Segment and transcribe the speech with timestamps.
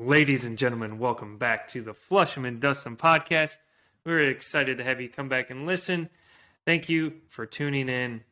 [0.00, 3.56] Ladies and gentlemen, welcome back to the Flusham and Dustin podcast.
[4.04, 6.08] We're excited to have you come back and listen.
[6.64, 8.22] Thank you for tuning in.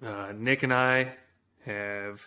[0.00, 1.14] Uh, Nick and I
[1.66, 2.22] have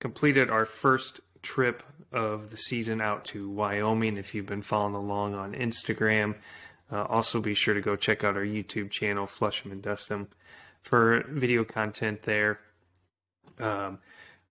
[0.00, 4.16] completed our first trip of the season out to Wyoming.
[4.16, 6.34] If you've been following along on Instagram,
[6.90, 10.26] uh, also be sure to go check out our YouTube channel, Flusham and Dustin,
[10.82, 12.58] for video content there.
[13.60, 14.00] Um,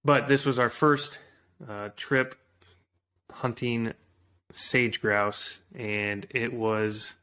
[0.05, 1.19] but this was our first
[1.67, 2.35] uh, trip
[3.33, 3.93] hunting
[4.51, 7.15] sage grouse, and it was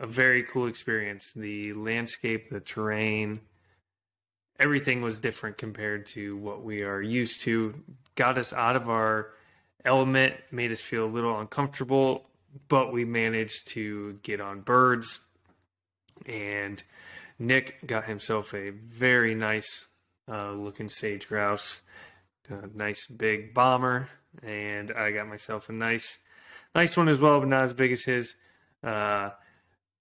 [0.00, 1.32] a very cool experience.
[1.34, 3.40] The landscape, the terrain,
[4.58, 7.74] everything was different compared to what we are used to.
[8.14, 9.30] Got us out of our
[9.84, 12.28] element, made us feel a little uncomfortable,
[12.68, 15.20] but we managed to get on birds.
[16.26, 16.82] And
[17.38, 19.88] Nick got himself a very nice
[20.30, 21.82] uh, looking sage grouse,
[22.48, 24.08] a nice big bomber
[24.42, 26.18] and I got myself a nice,
[26.74, 28.34] nice one as well, but not as big as his.
[28.82, 29.30] Uh,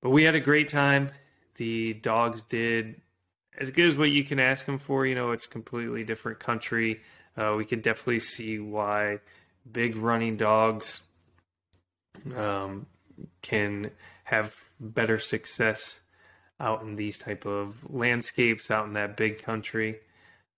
[0.01, 1.11] but we had a great time.
[1.55, 3.01] The dogs did
[3.57, 5.05] as good as what you can ask them for.
[5.05, 7.01] You know, it's completely different country.
[7.37, 9.19] Uh, we could definitely see why
[9.69, 11.01] big running dogs
[12.35, 12.87] um,
[13.41, 13.91] can
[14.23, 16.01] have better success
[16.59, 19.99] out in these type of landscapes, out in that big country.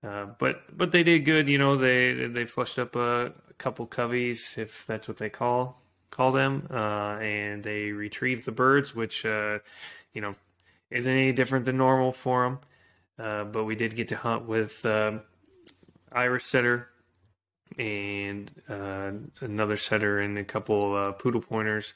[0.03, 1.47] Uh, but but they did good.
[1.47, 5.81] You know, they they flushed up a, a couple coveys, if that's what they call
[6.11, 9.59] call them, uh, and they retrieved the birds, which uh,
[10.13, 10.35] you know
[10.91, 12.59] isn't any different than normal for them.
[13.17, 15.21] Uh, but we did get to hunt with um,
[16.11, 16.89] Irish setter
[17.77, 21.93] and uh, another setter and a couple poodle pointers,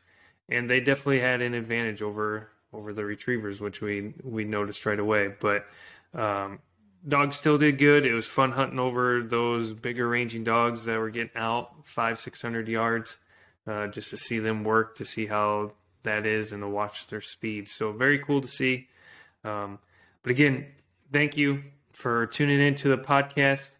[0.49, 4.99] and they definitely had an advantage over over the retrievers, which we we noticed right
[4.99, 5.33] away.
[5.39, 5.65] But
[6.13, 6.59] um,
[7.07, 8.05] dogs still did good.
[8.05, 12.41] It was fun hunting over those bigger ranging dogs that were getting out five, six
[12.41, 13.17] hundred yards,
[13.65, 17.21] uh, just to see them work, to see how that is, and to watch their
[17.21, 17.69] speed.
[17.69, 18.87] So very cool to see.
[19.43, 19.79] Um,
[20.23, 20.67] but again,
[21.11, 21.63] thank you
[21.93, 23.71] for tuning in to the podcast.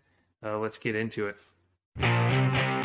[0.44, 2.77] Uh, let's get into it.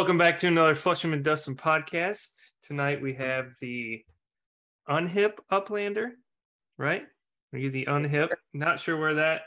[0.00, 2.32] Welcome back to another Flusham and Dustin podcast.
[2.62, 4.02] Tonight we have the
[4.88, 6.12] unhip uplander,
[6.78, 7.02] right?
[7.52, 8.30] Are you the unhip?
[8.54, 9.42] Not sure where that.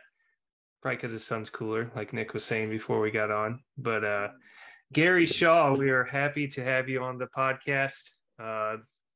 [0.79, 3.63] Probably because his son's cooler, like Nick was saying before we got on.
[3.79, 4.27] But uh,
[4.93, 8.11] Gary Shaw, we are happy to have you on the podcast.
[8.39, 8.75] Uh,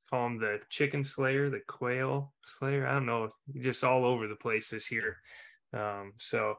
[0.09, 2.87] call him the chicken slayer, the quail slayer.
[2.87, 3.29] I don't know,
[3.61, 5.17] just all over the place this year.
[5.71, 6.55] Um, so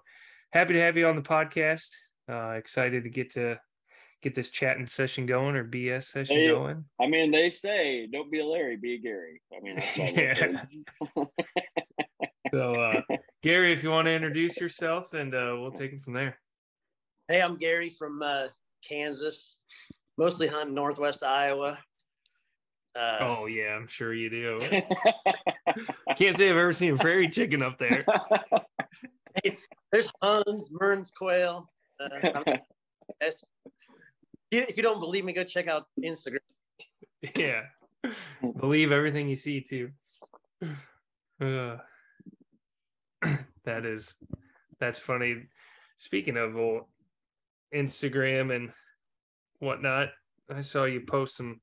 [0.53, 1.88] happy to have you on the podcast.
[2.31, 3.59] Uh, excited to get to
[4.23, 6.84] get this chatting session going or BS session they, going.
[7.01, 9.41] I mean, they say don't be a Larry, be a Gary.
[9.56, 10.65] I mean, yeah.
[12.53, 13.01] so, uh,
[13.43, 16.39] Gary, if you want to introduce yourself, and uh, we'll take it from there.
[17.29, 18.47] Hey, I'm Gary from uh,
[18.87, 19.59] Kansas,
[20.17, 21.79] mostly hunting Northwest Iowa.
[22.97, 24.61] Uh, oh yeah, I'm sure you do.
[26.17, 28.05] Can't say I've ever seen a prairie chicken up there.
[29.45, 29.59] Hey,
[29.93, 31.71] there's Huns, Mearns quail.
[32.00, 32.43] Uh,
[34.51, 36.39] if you don't believe me, go check out Instagram.
[37.37, 37.63] Yeah,
[38.61, 39.91] believe everything you see too.
[41.41, 41.77] Uh,
[43.65, 44.17] that is,
[44.81, 45.45] that's funny.
[45.97, 46.89] Speaking of well,
[47.73, 48.73] Instagram and
[49.61, 50.09] whatnot,
[50.53, 51.61] I saw you post some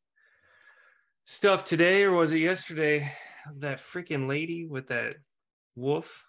[1.26, 3.12] stuff today, or was it yesterday?
[3.58, 5.16] That freaking lady with that
[5.76, 6.24] wolf,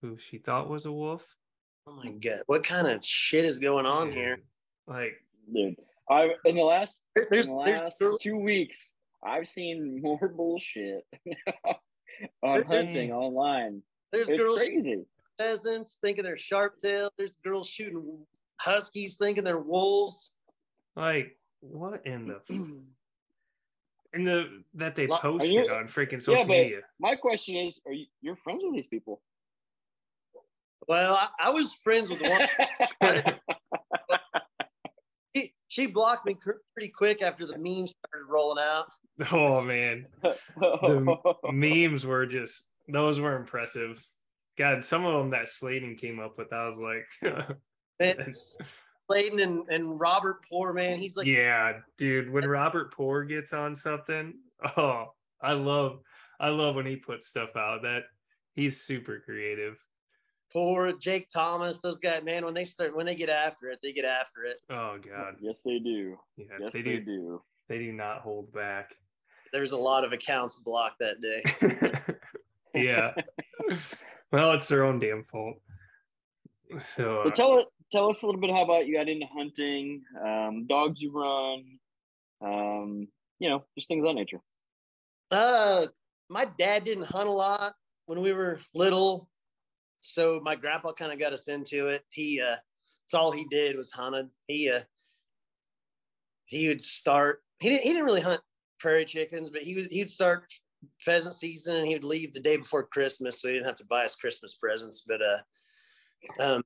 [0.00, 1.26] who she thought was a wolf.
[1.88, 4.38] Oh my god, what kind of shit is going on here?
[4.86, 5.76] Like dude.
[6.10, 8.92] I in the last there's, in the last two weeks,
[9.24, 11.04] I've seen more bullshit
[11.66, 11.76] on
[12.42, 12.72] there's, hmm.
[12.72, 13.82] hunting online.
[14.12, 15.04] There's it's girls crazy.
[15.38, 17.10] pheasants thinking they're sharp tail.
[17.16, 18.26] There's girls shooting
[18.60, 20.32] huskies thinking they're wolves.
[20.96, 22.40] Like what in the
[24.14, 26.80] in the that they posted on freaking social yeah, media?
[27.00, 29.22] My question is, are you you're friends with these people?
[30.86, 32.46] Well, I, I was friends with one.
[35.74, 36.36] she blocked me
[36.72, 38.86] pretty quick after the memes started rolling out.
[39.32, 44.00] Oh man, the memes were just those were impressive.
[44.56, 47.58] God, some of them that Sladen came up with, I was like,
[49.10, 52.30] Sladen and, and Robert Poor, man, he's like, yeah, dude.
[52.30, 54.34] When Robert Poor gets on something,
[54.76, 55.06] oh,
[55.42, 55.98] I love,
[56.38, 57.82] I love when he puts stuff out.
[57.82, 58.04] That
[58.54, 59.76] he's super creative.
[60.54, 63.92] Poor Jake Thomas, those guys, man, when they start when they get after it, they
[63.92, 64.62] get after it.
[64.70, 65.34] Oh God.
[65.40, 66.16] Yes, they do.
[66.36, 66.98] Yeah, yes, they, do.
[66.98, 67.42] they do.
[67.68, 68.94] They do not hold back.
[69.52, 71.42] There's a lot of accounts blocked that day.
[72.74, 73.12] yeah.
[74.32, 75.56] well, it's their own damn fault.
[76.80, 79.26] So, uh, so tell it, tell us a little bit how about you got into
[79.26, 81.78] hunting, um, dogs you run,
[82.40, 83.08] um,
[83.38, 84.40] you know, just things of that nature.
[85.30, 85.86] Uh,
[86.28, 87.74] my dad didn't hunt a lot
[88.06, 89.28] when we were little,
[90.04, 92.04] so my grandpa kind of got us into it.
[92.10, 92.56] He, uh,
[93.02, 94.28] that's all he did was hunted.
[94.46, 94.80] He, uh,
[96.44, 97.42] he would start.
[97.58, 97.82] He didn't.
[97.84, 98.40] He didn't really hunt
[98.78, 99.86] prairie chickens, but he was.
[99.86, 100.52] He'd start
[101.00, 103.86] pheasant season and he would leave the day before Christmas, so he didn't have to
[103.86, 105.06] buy us Christmas presents.
[105.08, 106.62] But uh, um,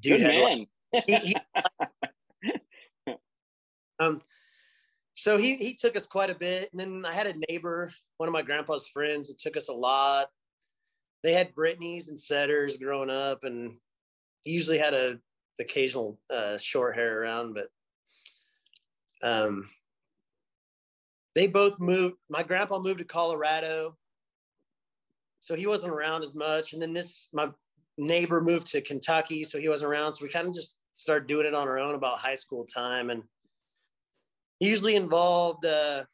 [0.00, 0.66] dude, Good man.
[1.06, 1.34] He, he,
[4.00, 4.22] um,
[5.12, 8.28] so he he took us quite a bit, and then I had a neighbor, one
[8.28, 10.28] of my grandpa's friends, that took us a lot.
[11.22, 13.76] They had Brittany's and setters growing up, and
[14.42, 15.18] he usually had a
[15.58, 17.68] occasional uh, short hair around, but
[19.22, 19.68] um,
[21.34, 22.16] they both moved.
[22.30, 23.96] My grandpa moved to Colorado,
[25.40, 26.72] so he wasn't around as much.
[26.72, 27.48] And then this, my
[27.96, 30.12] neighbor moved to Kentucky, so he wasn't around.
[30.12, 33.10] So we kind of just started doing it on our own about high school time,
[33.10, 33.22] and
[34.60, 36.04] usually involved uh,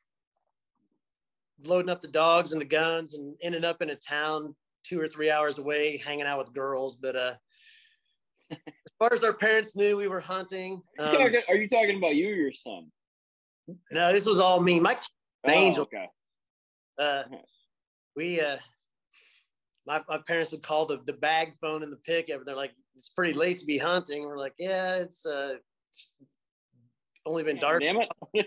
[1.67, 4.55] loading up the dogs and the guns and ending up in a town
[4.85, 6.97] two or three hours away hanging out with girls.
[6.97, 7.35] But uh,
[8.51, 8.59] as
[8.99, 10.81] far as our parents knew, we were hunting.
[10.99, 12.87] Um, talking, are you talking about you or your son?
[13.91, 14.79] No, this was all me.
[14.79, 14.97] My
[15.47, 15.83] oh, angel.
[15.85, 16.07] Okay.
[16.99, 17.25] Uh,
[18.15, 18.59] we uh,
[19.87, 22.45] my, my parents would call the, the bag phone in the pickup.
[22.45, 24.25] They're like, it's pretty late to be hunting.
[24.25, 25.57] We're like, yeah, it's uh,
[27.27, 27.83] only been dark.
[27.83, 28.47] Damn it.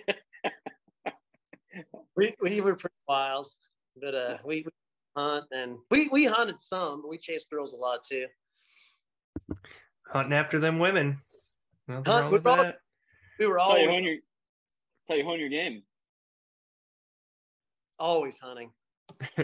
[2.15, 3.47] we, we were pretty wild,
[4.01, 4.71] but uh, we, we
[5.17, 8.25] hunt and we, we hunted some, but we chased girls a lot too.
[10.11, 11.19] Hunting after them women.
[11.89, 12.73] Hunt, we, were all,
[13.39, 14.17] we were always tell you, your,
[15.07, 15.83] tell you hone your game.
[17.99, 18.71] Always hunting.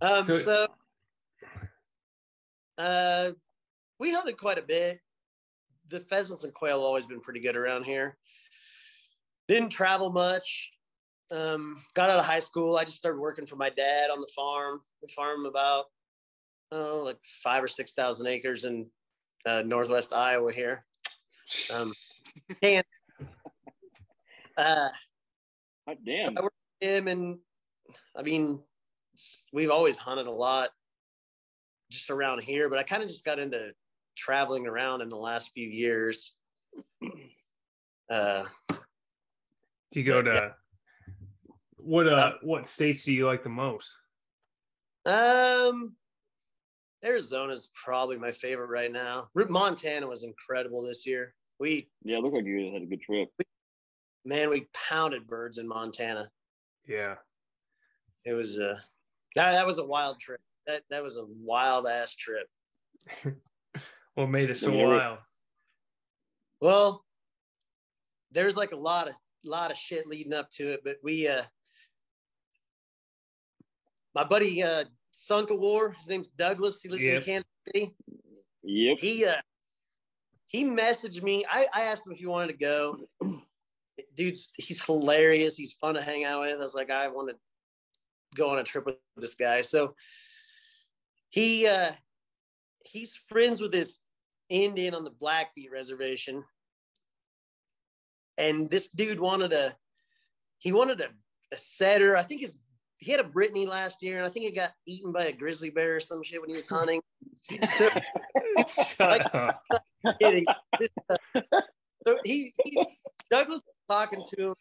[0.00, 0.66] um, so, so
[2.78, 3.30] uh,
[3.98, 5.00] we hunted quite a bit
[5.88, 8.16] the pheasants and quail always been pretty good around here.
[9.48, 10.72] Didn't travel much.
[11.30, 12.76] Um, got out of high school.
[12.76, 14.80] I just started working for my dad on the farm.
[15.02, 15.86] We farm about
[16.72, 18.86] oh, like five or six thousand acres in
[19.44, 20.84] uh, northwest Iowa here.
[21.74, 21.92] Um,
[22.62, 22.84] and
[24.56, 24.88] uh,
[25.86, 26.34] God damn.
[26.34, 27.38] So I worked with him, and
[28.16, 28.62] I mean,
[29.52, 30.70] we've always hunted a lot
[31.90, 33.70] just around here, but I kind of just got into
[34.16, 36.34] traveling around in the last few years.
[38.08, 40.50] Uh, do you go to yeah.
[41.86, 43.90] What uh, uh, what states do you like the most?
[45.04, 45.94] Um,
[47.04, 49.28] Arizona's probably my favorite right now.
[49.34, 51.34] Montana was incredible this year.
[51.60, 53.28] We yeah, looked like you had a good trip.
[53.38, 53.44] We,
[54.24, 56.30] man, we pounded birds in Montana.
[56.86, 57.14] Yeah,
[58.24, 58.78] it was a uh,
[59.36, 60.40] that, that was a wild trip.
[60.66, 62.46] That that was a wild ass trip.
[64.16, 65.18] What made it so wild?
[66.62, 67.04] Well,
[68.30, 71.42] there's like a lot of lot of shit leading up to it, but we uh
[74.16, 77.16] my buddy uh sunk a war, his name's Douglas, he lives yep.
[77.16, 77.94] in Kansas City.
[78.64, 78.98] Yep.
[78.98, 79.34] He uh
[80.48, 81.44] he messaged me.
[81.50, 82.98] I, I asked him if he wanted to go.
[84.16, 85.54] Dude's he's hilarious.
[85.54, 86.58] He's fun to hang out with.
[86.58, 87.36] I was like, I want to
[88.34, 89.60] go on a trip with this guy.
[89.60, 89.94] So
[91.28, 91.92] he uh
[92.84, 94.00] he's friends with this
[94.48, 96.42] Indian on the Blackfeet reservation.
[98.38, 99.74] And this dude wanted a,
[100.58, 101.08] he wanted a,
[101.52, 102.16] a setter.
[102.16, 102.56] I think his,
[102.98, 105.70] he had a Brittany last year, and I think he got eaten by a grizzly
[105.70, 107.00] bear or some shit when he was hunting.
[107.78, 107.90] so,
[109.00, 109.26] like,
[110.20, 110.46] kidding.
[112.06, 112.86] so he, he,
[113.30, 114.54] Douglas was talking to him,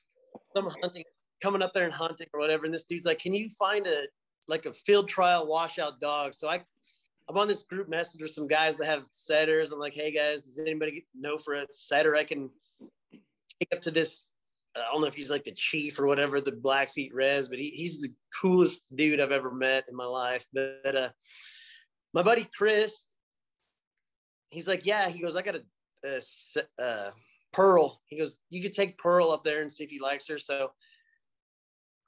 [0.56, 1.04] some hunting,
[1.42, 2.66] coming up there and hunting or whatever.
[2.66, 4.04] And this dude's like, "Can you find a
[4.48, 6.62] like a field trial washout dog?" So I
[7.28, 9.72] I'm on this group message with some guys that have setters.
[9.72, 12.50] I'm like, hey guys, does anybody know for a setter I can
[13.12, 14.30] take up to this?
[14.76, 17.70] I don't know if he's like the chief or whatever, the Blackfeet Res, but he,
[17.70, 20.46] he's the coolest dude I've ever met in my life.
[20.54, 21.10] But uh,
[22.14, 23.08] my buddy Chris,
[24.50, 25.62] he's like, yeah, he goes, I got a,
[26.04, 27.14] a, a
[27.54, 28.02] Pearl.
[28.08, 30.38] He goes, you could take Pearl up there and see if he likes her.
[30.38, 30.72] So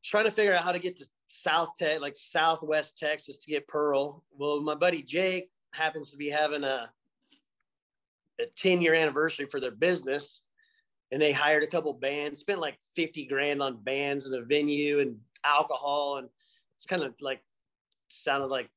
[0.03, 3.67] trying to figure out how to get to South Tech, like Southwest Texas, to get
[3.67, 4.24] Pearl.
[4.38, 6.91] Well, my buddy Jake happens to be having a
[8.39, 10.43] a 10 year anniversary for their business,
[11.12, 15.00] and they hired a couple bands, spent like 50 grand on bands and a venue
[15.00, 16.30] and alcohol, and
[16.76, 17.42] it's kind of like
[18.10, 18.70] sounded like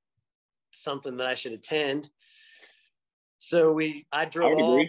[0.73, 2.11] something that I should attend.
[3.39, 4.85] So we, I drove I all,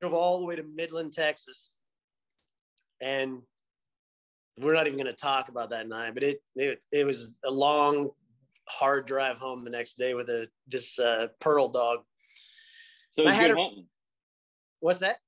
[0.00, 1.72] drove all the way to Midland, Texas,
[3.00, 3.42] and
[4.58, 6.14] we're not even going to talk about that night.
[6.14, 8.10] But it it it was a long,
[8.68, 12.00] hard drive home the next day with a this uh, pearl dog.
[13.12, 13.86] So it was good a, hunting.
[14.80, 15.18] What's that?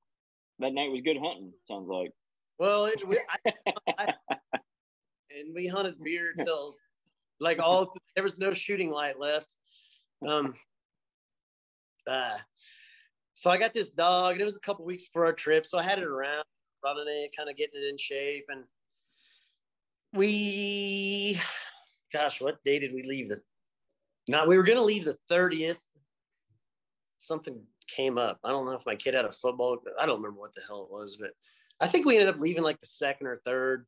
[0.61, 1.53] That night was good hunting.
[1.69, 2.11] Sounds like.
[2.59, 3.53] Well, it, we, I,
[3.99, 4.15] I,
[5.31, 6.75] and we hunted beer till
[7.41, 9.55] like all there was no shooting light left.
[10.27, 10.55] Um.
[12.07, 12.39] Uh,
[13.35, 15.79] so I got this dog, and it was a couple weeks before our trip, so
[15.79, 16.43] I had it around,
[16.83, 18.65] running it, kind of getting it in shape, and
[20.13, 21.39] we,
[22.13, 23.29] gosh, what day did we leave?
[23.29, 23.41] The
[24.27, 25.81] now we were going to leave the thirtieth.
[27.19, 28.39] Something came up.
[28.45, 29.79] I don't know if my kid had a football.
[29.99, 31.31] I don't remember what the hell it was, but
[31.81, 33.87] I think we ended up leaving like the second or third.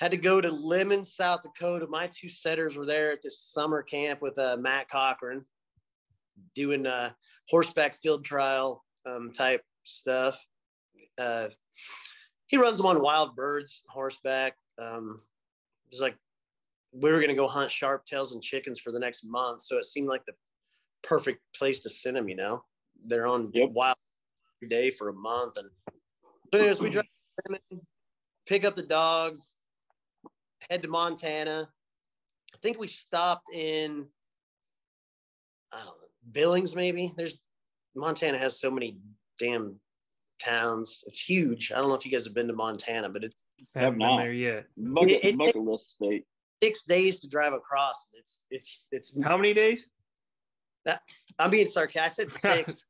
[0.00, 1.86] Had to go to Lemmon, South Dakota.
[1.86, 5.44] My two setters were there at this summer camp with uh, Matt Cochran,
[6.54, 7.10] doing uh,
[7.48, 10.44] horseback field trial um, type stuff.
[11.16, 11.48] Uh,
[12.46, 14.56] he runs them on wild birds, horseback.
[14.78, 15.20] Um,
[15.86, 16.16] it's like
[16.92, 19.78] we were going to go hunt sharp tails and chickens for the next month, so
[19.78, 20.32] it seemed like the
[21.04, 22.28] perfect place to send them.
[22.28, 22.64] You know,
[23.06, 23.70] they're on yep.
[23.70, 23.96] wild
[24.58, 25.68] every day for a month, and
[26.50, 27.04] but anyways, we drive,
[28.46, 29.56] pick up the dogs,
[30.68, 31.68] head to Montana.
[32.52, 34.06] I think we stopped in
[35.72, 35.92] I don't know
[36.32, 37.12] Billings, maybe.
[37.16, 37.42] There's
[37.94, 38.98] Montana has so many
[39.38, 39.78] damn
[40.40, 41.04] towns.
[41.06, 41.72] It's huge.
[41.72, 43.36] I don't know if you guys have been to Montana, but it's
[43.76, 44.66] I haven't been there yet.
[44.76, 46.24] Bucket, it, bucket list state.
[46.62, 48.08] Six days to drive across.
[48.14, 49.88] It's it's it's how many days?
[50.84, 51.00] That
[51.38, 52.30] I'm being sarcastic.
[52.38, 52.86] Six.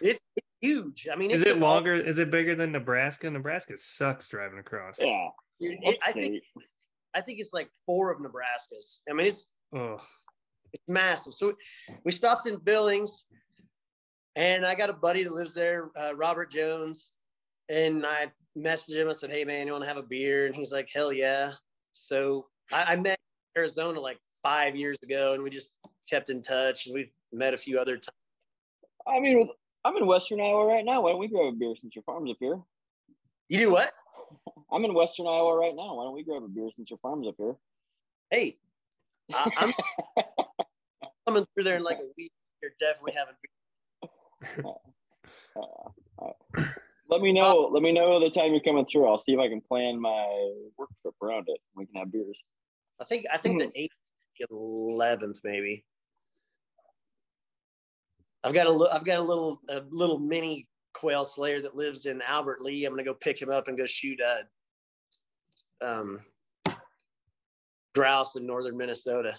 [0.00, 1.08] it's, it's huge.
[1.12, 1.94] I mean, is it longer?
[1.94, 3.30] Is it bigger than Nebraska?
[3.30, 4.96] Nebraska sucks driving across.
[4.98, 5.28] Yeah,
[5.60, 6.42] it, I think
[7.14, 9.00] I think it's like four of Nebraska's.
[9.08, 10.00] I mean, it's oh.
[10.72, 11.34] it's massive.
[11.34, 11.54] So
[12.04, 13.26] we stopped in Billings,
[14.36, 17.10] and I got a buddy that lives there, uh, Robert Jones,
[17.68, 19.08] and I messaged him.
[19.08, 21.52] I said, "Hey man, you want to have a beer?" And he's like, "Hell yeah!"
[21.92, 23.18] So I, I met
[23.56, 25.76] Arizona like five years ago, and we just
[26.08, 28.16] kept in touch, and we've met a few other times.
[29.06, 29.48] I mean,
[29.84, 31.02] I'm in Western Iowa right now.
[31.02, 32.60] Why don't we grab a beer since your farm's up here?
[33.48, 33.92] You do what?
[34.72, 35.96] I'm in Western Iowa right now.
[35.96, 37.54] Why don't we grab a beer since your farm's up here?
[38.30, 38.56] Hey,
[39.34, 39.72] I'm
[41.26, 42.32] coming through there in like a week.
[42.62, 44.74] You're definitely having beer.
[45.54, 45.60] Uh,
[46.24, 46.64] uh,
[47.10, 47.68] let me know.
[47.70, 49.06] let me know the time you're coming through.
[49.06, 51.58] I'll see if I can plan my work trip around it.
[51.76, 52.38] We can have beers.
[53.00, 53.72] I think I think the hmm.
[53.74, 53.94] eighth,
[54.50, 55.84] eleventh, maybe.
[58.44, 62.20] I've got a I've got a little a little mini quail slayer that lives in
[62.22, 62.84] Albert Lea.
[62.84, 64.44] I'm gonna go pick him up and go shoot a
[65.86, 66.20] um,
[67.94, 69.34] grouse in northern Minnesota.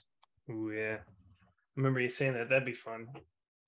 [0.50, 2.50] Oh yeah, I remember you saying that.
[2.50, 3.08] That'd be fun.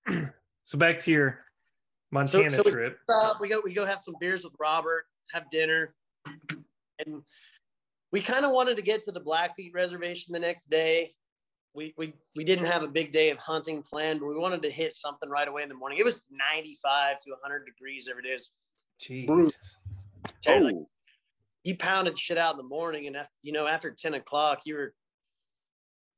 [0.63, 1.39] so back to your
[2.11, 2.97] Montana so, so trip.
[3.07, 5.93] We, stop, we go we go have some beers with Robert, have dinner,
[7.05, 7.21] and
[8.11, 11.13] we kind of wanted to get to the Blackfeet Reservation the next day.
[11.75, 14.71] We, we we didn't have a big day of hunting planned, but we wanted to
[14.71, 15.97] hit something right away in the morning.
[15.99, 18.29] It was 95 to 100 degrees every day.
[18.29, 19.55] It was
[20.47, 20.57] Oh.
[20.57, 20.75] Like,
[21.63, 24.75] you pounded shit out in the morning, and after, you know after 10 o'clock, you
[24.75, 24.93] were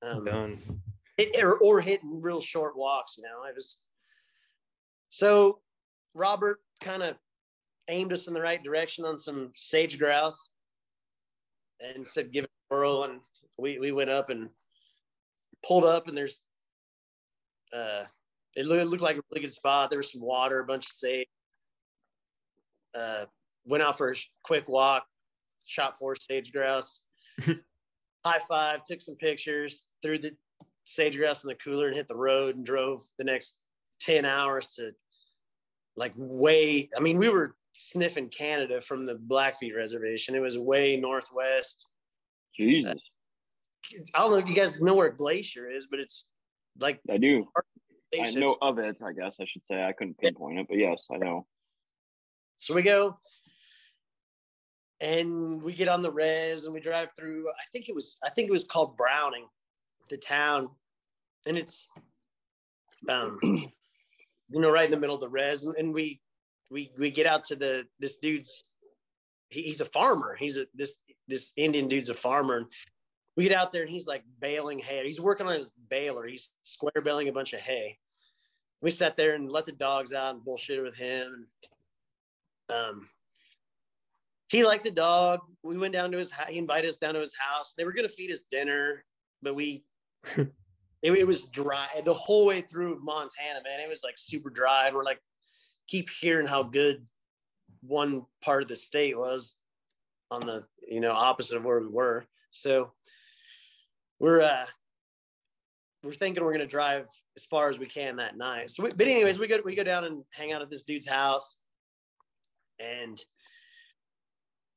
[0.01, 0.81] um, done.
[1.17, 3.17] It, or, or hitting real short walks.
[3.17, 3.79] You know, it was
[5.09, 5.59] so
[6.13, 7.15] Robert kind of
[7.87, 10.49] aimed us in the right direction on some sage grouse
[11.79, 13.03] and said, give it a whirl.
[13.03, 13.19] And
[13.57, 14.49] we, we went up and
[15.65, 16.41] pulled up and there's,
[17.73, 18.03] uh,
[18.55, 19.89] it looked, it looked like a really good spot.
[19.89, 21.27] There was some water, a bunch of sage.
[22.95, 23.25] Uh,
[23.65, 25.05] went out for a quick walk,
[25.65, 27.01] shot four sage grouse,
[28.25, 30.31] high five, took some pictures, threw the
[30.85, 33.59] sage grouse in the cooler and hit the road and drove the next
[34.01, 34.91] 10 hours to
[35.95, 40.35] like way, I mean, we were sniffing Canada from the Blackfeet Reservation.
[40.35, 41.87] It was way northwest.
[42.55, 43.01] Jesus.
[44.13, 46.27] I don't know if you guys know where Glacier is, but it's
[46.79, 47.47] like I do.
[48.19, 49.83] I know of it, I guess I should say.
[49.83, 51.45] I couldn't pinpoint it, but yes, I know.
[52.57, 53.17] So we go
[54.99, 58.29] and we get on the res and we drive through I think it was I
[58.29, 59.45] think it was called Browning,
[60.09, 60.69] the town.
[61.45, 61.89] And it's
[63.09, 63.69] um you
[64.49, 65.63] know, right in the middle of the res.
[65.63, 66.21] And we
[66.69, 68.73] we we get out to the this dude's
[69.49, 70.35] he, he's a farmer.
[70.37, 72.57] He's a this this Indian dude's a farmer.
[72.57, 72.65] And
[73.37, 75.03] we get out there and he's like baling hay.
[75.05, 76.25] He's working on his baler.
[76.25, 77.99] He's square baling a bunch of hay.
[78.81, 81.47] We sat there and let the dogs out and bullshit with him.
[82.69, 83.07] Um,
[84.49, 85.41] he liked the dog.
[85.63, 86.31] We went down to his.
[86.49, 87.73] He invited us down to his house.
[87.77, 89.05] They were gonna feed us dinner,
[89.43, 89.83] but we
[90.35, 90.51] it,
[91.03, 93.79] it, was dry the whole way through Montana, man.
[93.79, 94.87] It was like super dry.
[94.87, 95.21] And we're like,
[95.87, 97.05] keep hearing how good
[97.81, 99.57] one part of the state was
[100.31, 102.25] on the you know opposite of where we were.
[102.51, 102.93] So
[104.19, 104.65] we're uh
[106.03, 108.71] we're thinking we're gonna drive as far as we can that night.
[108.71, 111.07] So, we, but anyways, we go we go down and hang out at this dude's
[111.07, 111.57] house,
[112.79, 113.19] and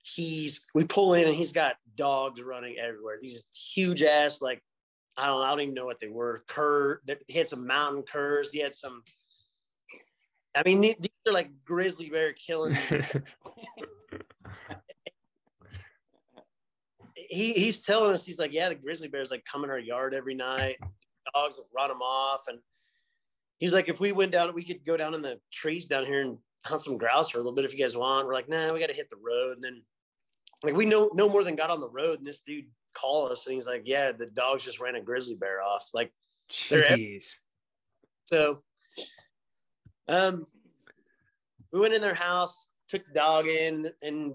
[0.02, 3.18] he's we pull in and he's got dogs running everywhere.
[3.20, 4.62] These huge ass like
[5.16, 6.42] I don't I don't even know what they were.
[6.48, 8.50] Cur he had some mountain curs.
[8.50, 9.02] He had some.
[10.54, 10.96] I mean, these
[11.28, 12.76] are like grizzly bear killing.
[17.30, 20.14] he he's telling us he's like, yeah, the grizzly bears like come in our yard
[20.14, 20.76] every night.
[21.34, 22.58] Dogs will run them off, and
[23.58, 26.22] he's like, if we went down, we could go down in the trees down here
[26.22, 28.26] and hunt some grouse for a little bit if you guys want.
[28.26, 29.54] We're like, nah, we got to hit the road.
[29.54, 29.82] And then
[30.62, 33.46] like we know no more than got on the road, and this dude called us
[33.46, 35.88] and he's like, yeah, the dogs just ran a grizzly bear off.
[35.94, 36.12] Like,
[36.50, 37.36] jeez.
[38.24, 38.62] So,
[40.08, 40.44] um,
[41.72, 44.34] we went in their house, took the dog in, and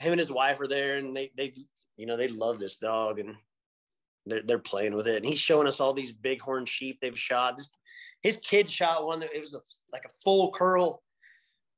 [0.00, 1.52] him and his wife are there, and they they
[2.02, 3.36] you know they love this dog and
[4.26, 5.18] they're they're playing with it.
[5.18, 7.60] And he's showing us all these bighorn sheep they've shot.
[8.24, 9.60] His kid shot one that it was a,
[9.92, 11.00] like a full curl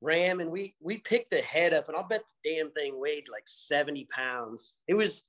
[0.01, 3.27] ram and we we picked the head up and I'll bet the damn thing weighed
[3.31, 4.79] like 70 pounds.
[4.87, 5.25] It was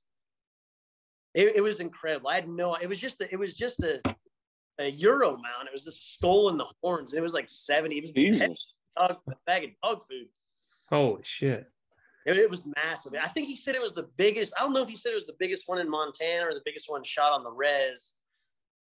[1.35, 2.29] it, it was incredible.
[2.29, 4.01] I had no it was just a, it was just a
[4.79, 5.67] a euro mount.
[5.67, 7.13] It was the skull and the horns.
[7.13, 7.97] And it was like 70.
[7.97, 8.11] It was
[8.97, 10.25] a bag of dog food.
[10.89, 11.69] Holy shit.
[12.27, 13.13] It, it, was massive.
[13.21, 14.53] I think he said it was the biggest.
[14.57, 16.61] I don't know if he said it was the biggest one in Montana or the
[16.65, 18.15] biggest one shot on the res,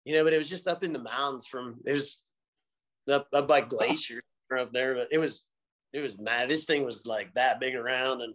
[0.03, 2.25] you know, but it was just up in the mountains from it was
[3.09, 4.21] up, up by Glacier
[4.59, 4.93] up there.
[4.93, 5.47] But it was
[5.93, 6.49] it was mad.
[6.49, 8.33] This thing was like that big around, and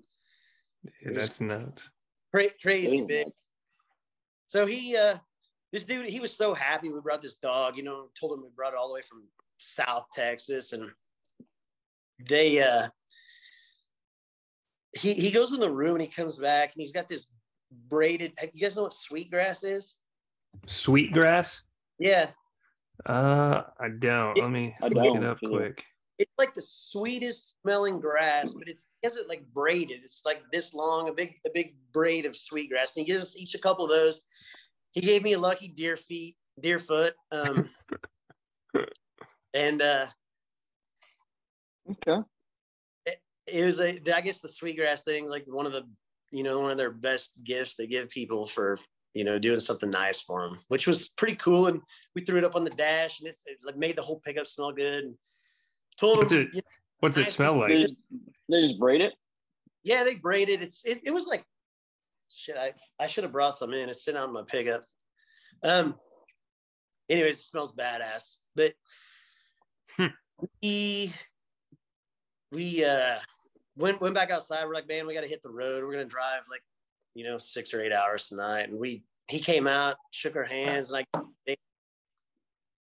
[1.05, 1.91] yeah, that's nuts.
[2.35, 3.29] Cra- crazy big.
[4.47, 5.19] So he, uh,
[5.73, 7.77] this dude, he was so happy we brought this dog.
[7.77, 9.25] You know, told him we brought it all the way from
[9.59, 10.91] South Texas, and
[12.27, 12.89] they, uh,
[14.97, 17.31] he he goes in the room and he comes back and he's got this
[17.89, 18.33] braided.
[18.53, 20.01] You guys know what sweetgrass is?
[20.67, 21.63] Sweetgrass.
[21.99, 22.31] Yeah.
[23.07, 24.37] Uh, I don't.
[24.39, 25.85] It, Let me I look it up quick
[26.19, 30.01] it's like the sweetest smelling grass, but it's it has it like braided.
[30.05, 32.97] It's like this long, a big a big braid of sweet grass.
[32.97, 34.23] And he gives each a couple of those.
[34.93, 37.15] He gave me a lucky deer feet, deer foot.
[37.33, 37.69] Um,
[39.55, 40.07] and uh,
[41.91, 42.23] okay,
[43.47, 45.83] it, it was a, I guess the sweetgrass things like one of the
[46.31, 48.79] you know one of their best gifts they give people for
[49.15, 51.69] you know doing something nice for them, which was pretty cool.
[51.69, 51.81] And
[52.15, 54.73] we threw it up on the dash, and it, it made the whole pickup smell
[54.73, 55.05] good.
[55.05, 55.15] And,
[55.97, 56.63] Told what's it, you know,
[57.01, 57.69] what's it smell like?
[57.69, 57.95] They just,
[58.49, 59.13] they just braid it.
[59.85, 60.61] Yeah, they braid it.
[60.61, 61.45] It's it, it was like
[62.33, 62.57] shit.
[62.59, 63.89] I I should have brought some in.
[63.89, 64.83] It's sitting on my pickup.
[65.63, 65.95] Um.
[67.09, 68.37] Anyways, it smells badass.
[68.57, 68.73] But
[69.97, 70.07] hmm.
[70.63, 71.13] we
[72.55, 73.17] we uh
[73.77, 74.65] went went back outside.
[74.65, 75.85] We're like, man, we got to hit the road.
[75.85, 76.63] We're gonna drive like
[77.15, 78.69] you know six or eight hours tonight.
[78.69, 81.57] And we he came out, shook our hands, and I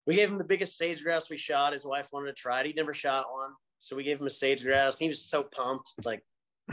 [0.06, 1.74] we gave him the biggest sage grouse we shot.
[1.74, 2.66] His wife wanted to try it.
[2.66, 3.50] He never shot one.
[3.78, 4.98] So we gave him a sage grouse.
[4.98, 5.92] He was so pumped.
[6.02, 6.24] Like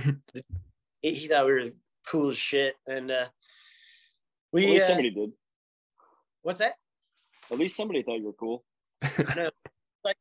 [1.01, 1.63] he, he, thought we were
[2.07, 2.75] cool as shit.
[2.87, 3.25] And uh
[4.53, 5.31] we uh, somebody did.
[6.43, 6.75] What's that?
[7.51, 8.63] At least somebody thought you were cool.
[9.01, 9.49] I know.
[10.05, 10.15] Like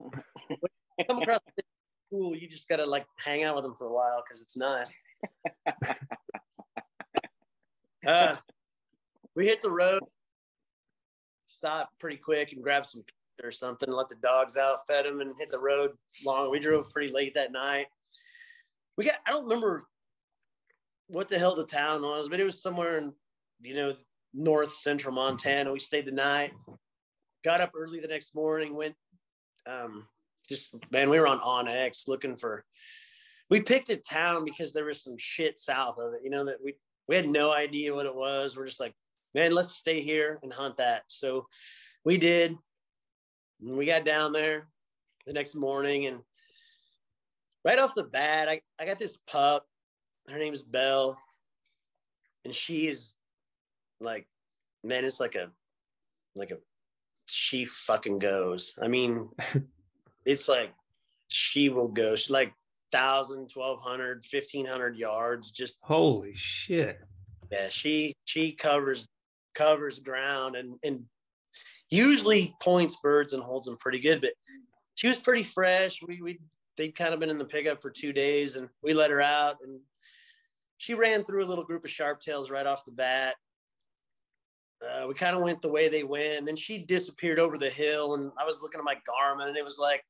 [1.08, 1.40] come across
[2.10, 4.96] cool, you just gotta like hang out with them for a while because it's nice.
[8.06, 8.34] uh,
[9.34, 10.00] we hit the road
[11.58, 13.02] stop pretty quick and grab some
[13.42, 15.92] or something, let the dogs out, fed them, and hit the road
[16.24, 16.50] long.
[16.50, 17.86] We drove pretty late that night.
[18.96, 19.86] We got, I don't remember
[21.06, 23.12] what the hell the town was, but it was somewhere in,
[23.60, 23.94] you know,
[24.34, 25.72] north central Montana.
[25.72, 26.52] We stayed the night,
[27.44, 28.96] got up early the next morning, went,
[29.66, 30.06] um,
[30.48, 32.64] just, man, we were on onX looking for,
[33.50, 36.56] we picked a town because there was some shit south of it, you know, that
[36.62, 36.74] we,
[37.08, 38.56] we had no idea what it was.
[38.56, 38.94] We're just like,
[39.34, 41.02] man, let's stay here and hunt that.
[41.08, 41.46] So
[42.04, 42.56] we did.
[43.60, 44.68] We got down there
[45.26, 46.20] the next morning and
[47.64, 49.66] right off the bat, I, I got this pup.
[50.28, 51.18] Her name's Belle.
[52.44, 53.16] And she is
[54.00, 54.26] like,
[54.84, 55.50] man, it's like a
[56.34, 56.58] like a
[57.26, 58.78] she fucking goes.
[58.80, 59.28] I mean,
[60.28, 60.72] it's like
[61.28, 62.14] she will go.
[62.14, 62.52] She's like
[62.90, 65.50] 1,000, 1,200, 1,500 yards.
[65.50, 67.00] Just holy shit.
[67.50, 69.08] Yeah, she she covers
[69.54, 71.02] covers ground and and
[71.90, 74.20] usually points birds and holds them pretty good.
[74.20, 74.32] But
[74.96, 76.00] she was pretty fresh.
[76.06, 76.38] We we
[76.76, 79.56] they'd kind of been in the pickup for two days, and we let her out,
[79.62, 79.80] and
[80.76, 83.34] she ran through a little group of sharp tails right off the bat.
[84.80, 86.38] Uh, we kind of went the way they went.
[86.38, 89.56] And then she disappeared over the hill, and I was looking at my Garmin, and
[89.56, 90.04] it was like,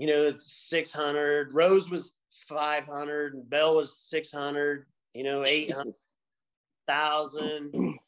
[0.00, 1.52] you know, it's 600.
[1.52, 2.14] Rose was
[2.46, 7.98] 500 and Belle was 600, you know, 800,000, you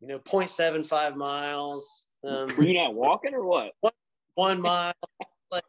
[0.00, 2.06] know, 0.75 miles.
[2.24, 3.72] Um, Were you not walking or what?
[3.80, 3.92] One,
[4.36, 4.94] one mile.
[5.50, 5.64] like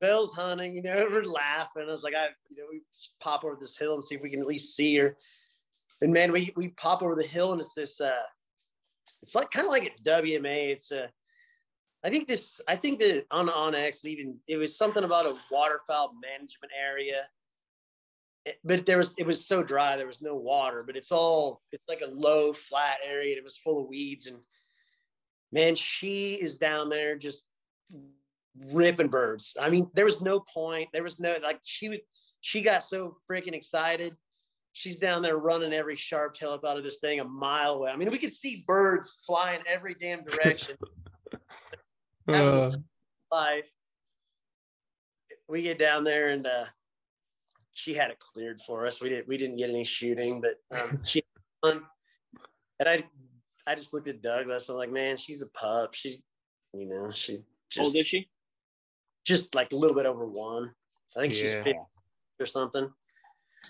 [0.00, 1.84] Belle's hunting, you know, we're laughing.
[1.86, 2.80] I was like, I, you know, we
[3.20, 5.18] pop over this hill and see if we can at least see her.
[6.00, 8.14] And man, we, we pop over the hill and it's this, uh,
[9.20, 10.72] it's like kind of like a WMA.
[10.72, 11.10] It's a,
[12.04, 16.14] I think this, I think that on onX, even it was something about a waterfowl
[16.20, 17.22] management area.
[18.44, 21.62] It, but there was, it was so dry, there was no water, but it's all,
[21.70, 23.32] it's like a low, flat area.
[23.32, 24.26] And it was full of weeds.
[24.26, 24.38] And
[25.52, 27.46] man, she is down there just
[28.72, 29.56] ripping birds.
[29.60, 30.88] I mean, there was no point.
[30.92, 32.00] There was no, like, she would,
[32.40, 34.16] she got so freaking excited.
[34.72, 37.92] She's down there running every sharp tail up out of this thing a mile away.
[37.92, 40.76] I mean, we could see birds flying every damn direction.
[42.28, 42.70] Uh.
[43.30, 43.70] life.
[45.48, 46.64] We get down there and uh,
[47.72, 49.02] she had it cleared for us.
[49.02, 51.22] We didn't we didn't get any shooting, but um, she
[51.62, 51.82] and
[52.80, 53.04] I
[53.66, 54.68] I just looked at Douglas.
[54.68, 55.94] I'm like, man, she's a pup.
[55.94, 56.22] She's
[56.72, 58.28] you know she just old is she?
[59.24, 60.72] Just like a little bit over one.
[61.16, 61.40] I think yeah.
[61.40, 61.74] she's 50
[62.40, 62.90] or something.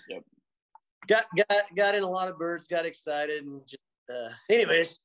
[0.09, 0.23] Yep.
[1.07, 2.67] Got got got in a lot of birds.
[2.67, 3.81] Got excited and just
[4.13, 4.99] uh, anyways,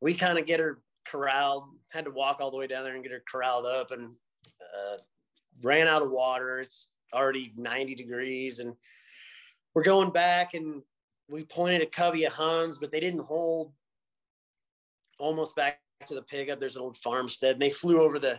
[0.00, 3.02] we kind of get her corralled, had to walk all the way down there and
[3.02, 4.12] get her corralled up and
[4.60, 4.96] uh,
[5.62, 6.60] ran out of water.
[6.60, 8.74] It's already 90 degrees and
[9.74, 10.82] we're going back and
[11.28, 13.72] we pointed a covey of Huns, but they didn't hold
[15.18, 16.60] almost back to the pickup.
[16.60, 18.38] There's an old farmstead and they flew over the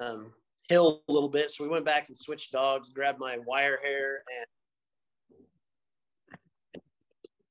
[0.00, 0.32] um,
[0.68, 1.50] hill a little bit.
[1.50, 4.46] So we went back and switched dogs, grabbed my wire hair and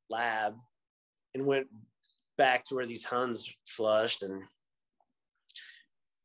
[0.10, 0.56] lab
[1.34, 1.68] and went
[2.38, 4.44] back to where these Huns flushed and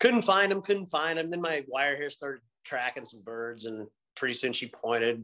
[0.01, 1.31] couldn't find them, couldn't find them.
[1.31, 5.23] Then my wire hair started tracking some birds, and pretty soon she pointed.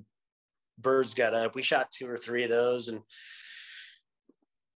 [0.79, 1.55] Birds got up.
[1.55, 3.01] We shot two or three of those, and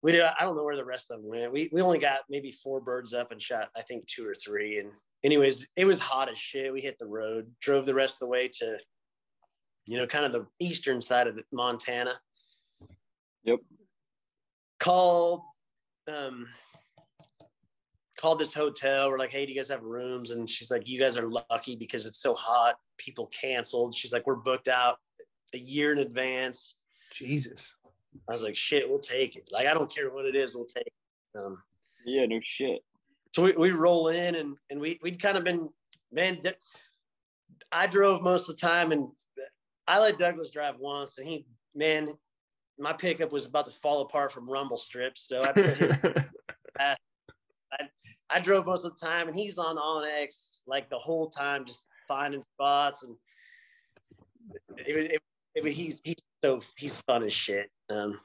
[0.02, 0.22] we did.
[0.22, 1.52] I don't know where the rest of them went.
[1.52, 4.78] We we only got maybe four birds up and shot I think two or three.
[4.78, 4.90] And
[5.22, 6.72] anyways, it was hot as shit.
[6.72, 8.78] We hit the road, drove the rest of the way to,
[9.86, 12.14] you know, kind of the eastern side of Montana.
[13.44, 13.58] Yep.
[14.78, 15.42] Called
[16.08, 16.46] um,
[18.16, 19.10] called this hotel.
[19.10, 20.30] We're like, hey, do you guys have rooms?
[20.30, 22.76] And she's like, you guys are lucky because it's so hot.
[22.98, 23.94] People canceled.
[23.94, 24.98] She's like, we're booked out
[25.54, 26.76] a year in advance.
[27.12, 27.74] Jesus.
[28.28, 29.48] I was like, shit, we'll take it.
[29.50, 31.38] Like, I don't care what it is, we'll take it.
[31.38, 31.62] Um,
[32.04, 32.80] yeah, no shit.
[33.34, 35.68] So we, we roll in and, and we, we'd kind of been,
[36.12, 36.40] man,
[37.72, 39.08] I drove most of the time and
[39.86, 42.12] I let Douglas drive once and he, man,
[42.80, 45.28] my pickup was about to fall apart from rumble strips.
[45.28, 46.16] So I,
[46.78, 46.96] I,
[47.72, 47.88] I,
[48.30, 51.86] I, drove most of the time and he's on onX like the whole time, just
[52.08, 53.02] finding spots.
[53.02, 53.16] And
[54.78, 55.22] it, it,
[55.54, 57.70] it, he's, he's so, he's fun as shit.
[57.90, 58.18] Um,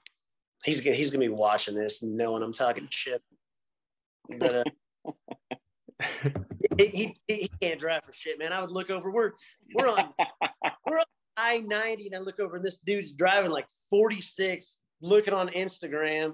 [0.64, 3.22] he's gonna, he's gonna be watching this and knowing I'm talking shit.
[4.40, 5.12] But, uh,
[6.78, 8.54] he, he, he can't drive for shit, man.
[8.54, 9.12] I would look over.
[9.12, 9.34] We're
[9.74, 10.14] we're on
[10.86, 11.06] we're on
[11.38, 16.34] I 90 and I look over and this dude's driving like 46, looking on Instagram.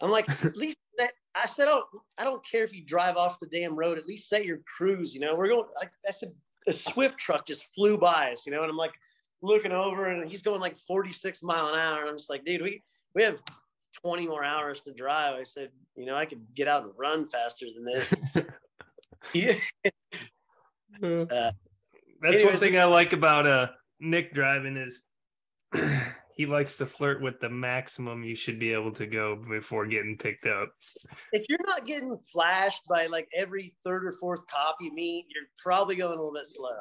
[0.00, 1.84] I'm like, at least that I said, oh,
[2.16, 5.14] I don't care if you drive off the damn road, at least set your cruise,
[5.14, 5.34] you know.
[5.34, 6.28] We're going like that's a,
[6.66, 8.94] a Swift truck just flew by us, you know, and I'm like
[9.40, 12.00] looking over and he's going like 46 mile an hour.
[12.00, 12.82] And I'm just like, dude, we
[13.14, 13.40] we have
[14.02, 15.34] 20 more hours to drive.
[15.34, 18.14] I said, you know, I could get out and run faster than this.
[21.02, 21.52] uh,
[22.22, 23.68] That's anyways, one thing I like about uh
[24.00, 25.02] Nick driving is
[26.36, 30.16] he likes to flirt with the maximum you should be able to go before getting
[30.16, 30.70] picked up.
[31.32, 35.48] If you're not getting flashed by like every third or fourth cop you meet, you're
[35.62, 36.78] probably going a little bit slow.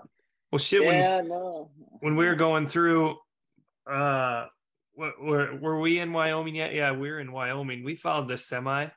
[0.51, 0.83] Well, shit.
[0.83, 1.71] Yeah, when, no.
[1.99, 3.17] when we were going through,
[3.89, 4.45] uh,
[4.95, 6.73] were, were we in Wyoming yet?
[6.73, 7.83] Yeah, we were in Wyoming.
[7.83, 8.87] We followed this semi.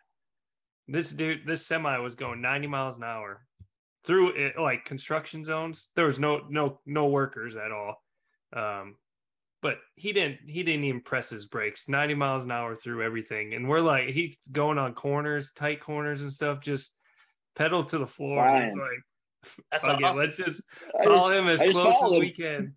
[0.89, 3.47] This dude, this semi was going 90 miles an hour
[4.05, 5.89] through it, like construction zones.
[5.97, 8.03] There was no no no workers at all.
[8.53, 8.97] Um,
[9.63, 11.89] but he didn't he didn't even press his brakes.
[11.89, 13.55] 90 miles an hour through everything.
[13.55, 16.93] And we're like he's going on corners tight corners and stuff just
[17.57, 18.43] pedal to the floor.
[18.43, 18.65] Fine.
[18.65, 20.21] he's like okay, awesome.
[20.21, 20.63] let's just
[21.05, 22.75] follow him as close as we can.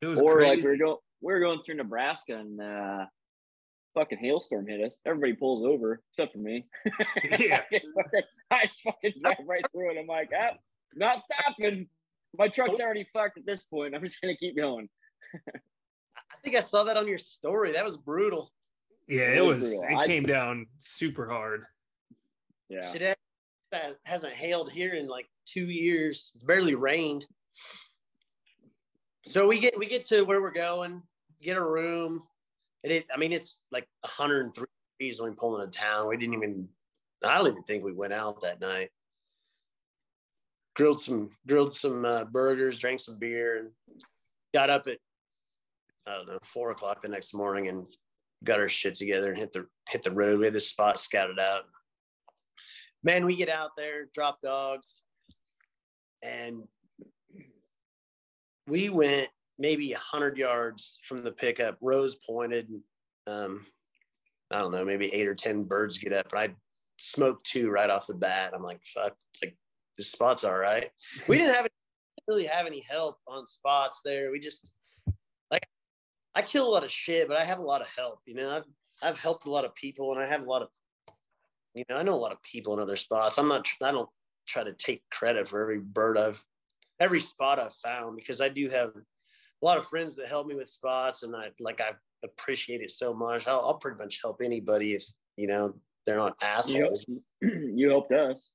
[0.00, 0.56] It was or crazy.
[0.56, 3.06] like we are going we are going through nebraska and uh
[3.94, 4.98] fucking hailstorm hit us.
[5.04, 6.66] Everybody pulls over except for me.
[7.38, 7.62] Yeah.
[8.50, 9.98] I fucking drive right through it.
[9.98, 10.56] I'm like ah,
[10.94, 11.88] not stopping
[12.36, 12.84] my truck's oh.
[12.84, 13.94] already fucked at this point.
[13.94, 14.88] I'm just gonna keep going.
[15.34, 17.72] I think I saw that on your story.
[17.72, 18.52] That was brutal.
[19.08, 19.62] Yeah, it, was.
[19.62, 19.82] Brutal.
[19.82, 21.64] It I, came down super hard.
[22.68, 23.16] Yeah, shit
[24.04, 26.32] hasn't hailed here in like two years.
[26.34, 27.26] It's barely rained.
[29.24, 31.02] so we get we get to where we're going,
[31.40, 32.22] get a room.
[32.84, 34.66] And it, I mean, it's like 103
[34.98, 36.08] degrees when we pull into town.
[36.08, 36.68] We didn't even,
[37.24, 38.90] I don't even think we went out that night.
[40.74, 43.70] Grilled some grilled some uh, burgers, drank some beer, and
[44.54, 44.98] got up at
[46.06, 47.86] I don't know four o'clock the next morning and
[48.44, 50.40] got our shit together and hit the hit the road.
[50.40, 51.62] We had this spot scouted out.
[53.04, 55.02] Man, we get out there, drop dogs,
[56.22, 56.62] and
[58.66, 61.76] we went maybe a 100 yards from the pickup.
[61.80, 62.68] Rose pointed.
[63.26, 63.66] Um,
[64.50, 66.32] I don't know, maybe eight or 10 birds get up.
[66.32, 66.54] And I
[66.98, 68.52] smoked two right off the bat.
[68.54, 69.56] I'm like, fuck, like
[69.96, 70.90] this spot's all right.
[71.28, 71.68] We didn't have
[72.28, 74.30] really have any help on spots there.
[74.30, 74.72] We just
[75.50, 75.66] like
[76.34, 78.20] I kill a lot of shit, but I have a lot of help.
[78.26, 78.64] You know, I've
[79.02, 80.68] I've helped a lot of people, and I have a lot of
[81.74, 83.38] you know I know a lot of people in other spots.
[83.38, 84.08] I'm not I don't
[84.46, 86.42] try to take credit for every bird I've
[87.00, 90.54] every spot I've found because I do have a lot of friends that help me
[90.54, 91.92] with spots, and I like I
[92.24, 93.46] appreciate it so much.
[93.46, 95.04] I'll, I'll pretty much help anybody if
[95.36, 95.74] you know
[96.06, 97.04] they're not assholes.
[97.08, 97.22] You,
[97.74, 98.48] you helped us.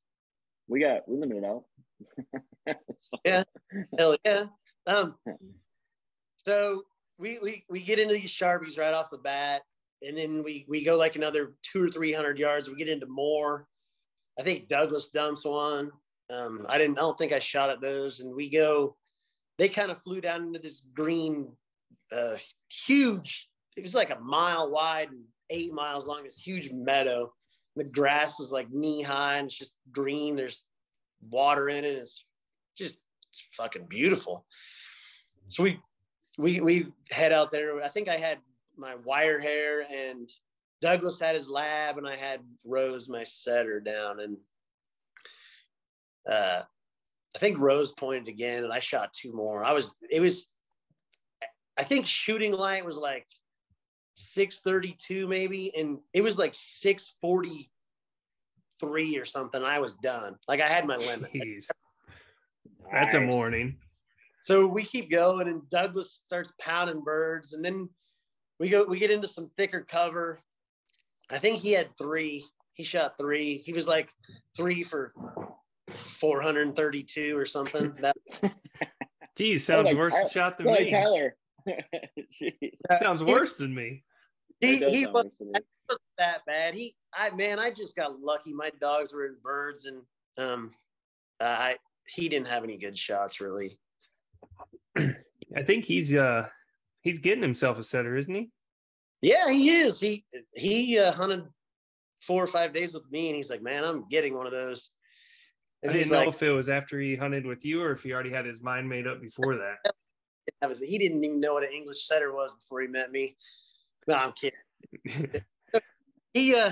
[0.68, 1.64] We got we limited out.
[3.26, 3.44] yeah,
[3.98, 4.46] hell yeah.
[4.86, 5.16] Um,
[6.38, 6.84] so
[7.18, 9.62] we we we get into these sharpies right off the bat,
[10.02, 12.70] and then we we go like another two or three hundred yards.
[12.70, 13.68] We get into more.
[14.40, 15.92] I think Douglas dumps one.
[16.30, 16.98] Um, I didn't.
[16.98, 18.20] I don't think I shot at those.
[18.20, 18.96] And we go.
[19.58, 21.52] They kind of flew down into this green,
[22.12, 22.38] uh,
[22.72, 23.50] huge.
[23.76, 26.24] It was like a mile wide and eight miles long.
[26.24, 27.34] This huge meadow.
[27.78, 30.36] The grass is like knee high and it's just green.
[30.36, 30.66] There's
[31.30, 31.96] water in it.
[31.96, 32.26] It's
[32.78, 32.98] just
[33.30, 34.46] it's fucking beautiful.
[35.48, 35.80] So we
[36.38, 37.82] we we head out there.
[37.82, 38.40] I think I had
[38.78, 40.30] my wire hair and
[40.82, 44.38] Douglas had his lab and I had Rose my setter down and
[46.28, 46.62] uh,
[47.36, 49.64] I think Rose pointed again, and I shot two more.
[49.64, 50.48] I was, it was,
[51.78, 53.28] I think shooting light was like
[54.18, 59.64] 632 maybe, and it was like 643 or something.
[59.64, 60.36] I was done.
[60.48, 61.34] Like I had my limit.
[61.34, 61.68] Jeez.
[62.92, 63.78] That's a morning.
[64.44, 67.90] So we keep going, and Douglas starts pounding birds, and then
[68.60, 70.40] we go, we get into some thicker cover.
[71.30, 72.46] I think he had three.
[72.74, 73.58] He shot three.
[73.58, 74.10] He was like
[74.56, 75.14] three for
[75.90, 77.94] 432 or something.
[78.02, 78.16] That
[79.36, 80.90] Geez, sounds like, worse I, shot than me.
[80.90, 81.36] Tyler.
[83.04, 84.04] sounds worse than me.
[84.60, 86.74] He he was, was that bad.
[86.74, 88.54] He I man, I just got lucky.
[88.54, 90.02] My dogs were in birds and
[90.38, 90.72] um
[91.40, 93.80] I he didn't have any good shots really.
[94.98, 96.48] I think he's uh
[97.02, 98.50] he's getting himself a setter, isn't he?
[99.22, 100.00] Yeah, he is.
[100.00, 101.44] He he uh, hunted
[102.22, 104.92] four or five days with me, and he's like, "Man, I'm getting one of those."
[105.84, 108.02] And I didn't know like, if it was after he hunted with you or if
[108.02, 109.94] he already had his mind made up before that.
[110.62, 113.36] That was he didn't even know what an English setter was before he met me.
[114.08, 114.60] No, I'm kidding.
[116.34, 116.72] he uh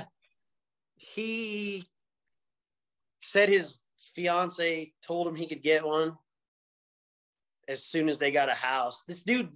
[0.95, 1.83] he
[3.21, 3.79] said his
[4.13, 6.15] fiance told him he could get one
[7.67, 9.03] as soon as they got a house.
[9.07, 9.49] This dude,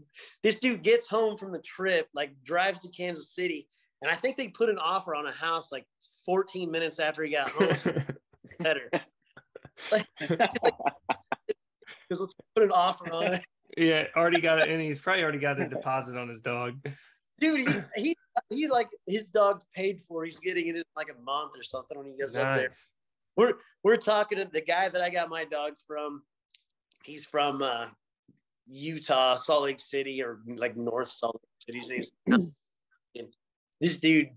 [0.43, 3.67] this dude gets home from the trip, like drives to Kansas City,
[4.01, 5.85] and I think they put an offer on a house like
[6.25, 7.73] 14 minutes after he got home.
[8.59, 8.89] better.
[12.07, 13.45] Because let's put an offer on it.
[13.77, 16.83] Yeah, already got it, and he's probably already got a deposit on his dog.
[17.39, 18.15] Dude, he, he
[18.49, 20.25] he like his dog's paid for.
[20.25, 22.45] He's getting it in like a month or something when he goes nice.
[22.45, 22.71] up there.
[23.35, 26.23] We're we're talking to the guy that I got my dogs from.
[27.03, 27.87] He's from uh,
[28.67, 32.03] Utah, Salt Lake City, or like North Salt Lake City.
[33.81, 34.29] this dude,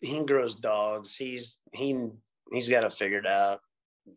[0.00, 1.16] he grows dogs.
[1.16, 2.08] He's he
[2.52, 3.60] he's got it figured out.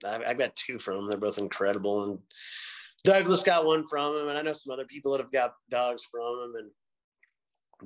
[0.05, 1.07] I've, I've got two from him.
[1.07, 2.03] They're both incredible.
[2.03, 2.19] And
[3.03, 6.03] Douglas got one from him, and I know some other people that have got dogs
[6.03, 6.55] from him.
[6.57, 6.71] And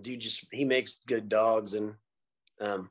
[0.01, 1.73] dude, just he makes good dogs.
[1.73, 1.93] And
[2.59, 2.89] um,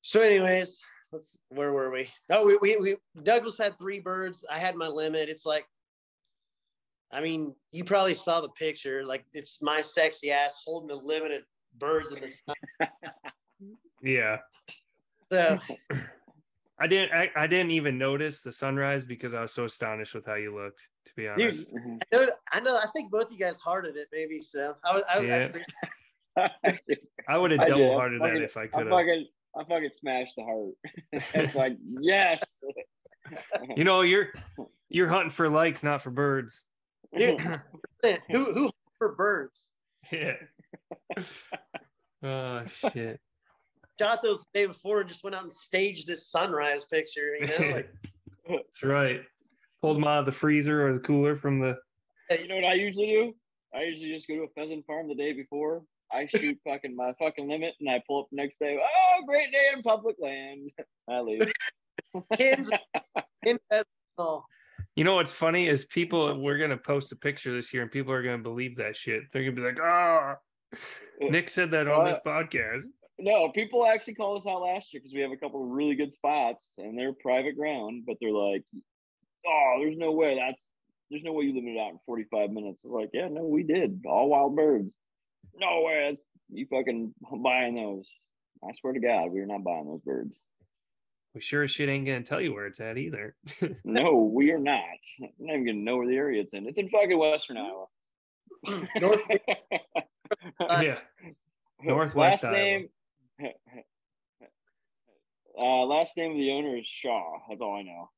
[0.00, 0.78] so, anyways,
[1.12, 2.08] let's where were we?
[2.30, 4.44] Oh, we, we we Douglas had three birds.
[4.50, 5.28] I had my limit.
[5.28, 5.66] It's like,
[7.12, 9.04] I mean, you probably saw the picture.
[9.04, 11.42] Like it's my sexy ass holding the limited
[11.78, 12.88] birds in the sun.
[14.02, 14.38] yeah.
[15.30, 15.58] So
[16.78, 17.12] I didn't.
[17.12, 20.54] I, I, didn't even notice the sunrise because I was so astonished with how you
[20.54, 20.88] looked.
[21.06, 22.76] To be honest, Dude, I, know, I know.
[22.76, 24.40] I think both you guys hearted it, maybe.
[24.40, 25.02] So I was.
[25.10, 25.48] I, yeah.
[26.36, 26.50] I,
[27.28, 28.90] I would have double hearted that if I could have.
[28.90, 30.74] Fucking, I fucking smashed the heart.
[31.34, 32.60] it's like yes.
[33.74, 34.28] you know, you're
[34.90, 36.62] you're hunting for likes, not for birds.
[37.16, 37.40] Dude,
[38.30, 39.70] who who for birds?
[40.12, 40.34] Yeah.
[42.22, 43.18] oh shit
[43.98, 47.36] shot those the day before and just went out and staged this sunrise picture.
[47.40, 47.90] You know, like
[48.48, 49.20] that's right.
[49.80, 51.76] Pulled them out of the freezer or the cooler from the
[52.30, 53.34] You know what I usually do?
[53.74, 55.82] I usually just go to a pheasant farm the day before.
[56.12, 58.78] I shoot fucking my fucking limit, and I pull up the next day.
[58.80, 60.70] Oh, great day in public land.
[61.10, 61.52] I leave.
[64.94, 66.40] You know what's funny is people.
[66.40, 69.24] We're gonna post a picture this year, and people are gonna believe that shit.
[69.32, 70.36] They're gonna be like, "Ah,
[70.74, 72.84] oh, Nick said that on uh, this podcast."
[73.18, 75.94] No, people actually called us out last year because we have a couple of really
[75.94, 78.04] good spots, and they're private ground.
[78.06, 78.62] But they're like,
[79.46, 80.62] "Oh, there's no way that's
[81.10, 83.62] there's no way you lived it out in 45 minutes." It's like, yeah, no, we
[83.62, 84.90] did all wild birds.
[85.54, 86.18] No way,
[86.50, 88.06] you fucking buying those.
[88.62, 90.34] I swear to God, we are not buying those birds.
[91.34, 93.36] We sure as shit ain't gonna tell you where it's at either.
[93.84, 94.80] no, we are not.
[95.20, 96.66] I'm not even gonna know where the area it's in.
[96.66, 97.86] It's in fucking Western Iowa.
[99.00, 99.20] North,
[100.60, 100.98] uh, yeah.
[101.82, 102.56] Northwest last Iowa.
[102.56, 102.88] name.
[105.58, 107.38] Uh, last name of the owner is Shaw.
[107.48, 108.10] That's all I know.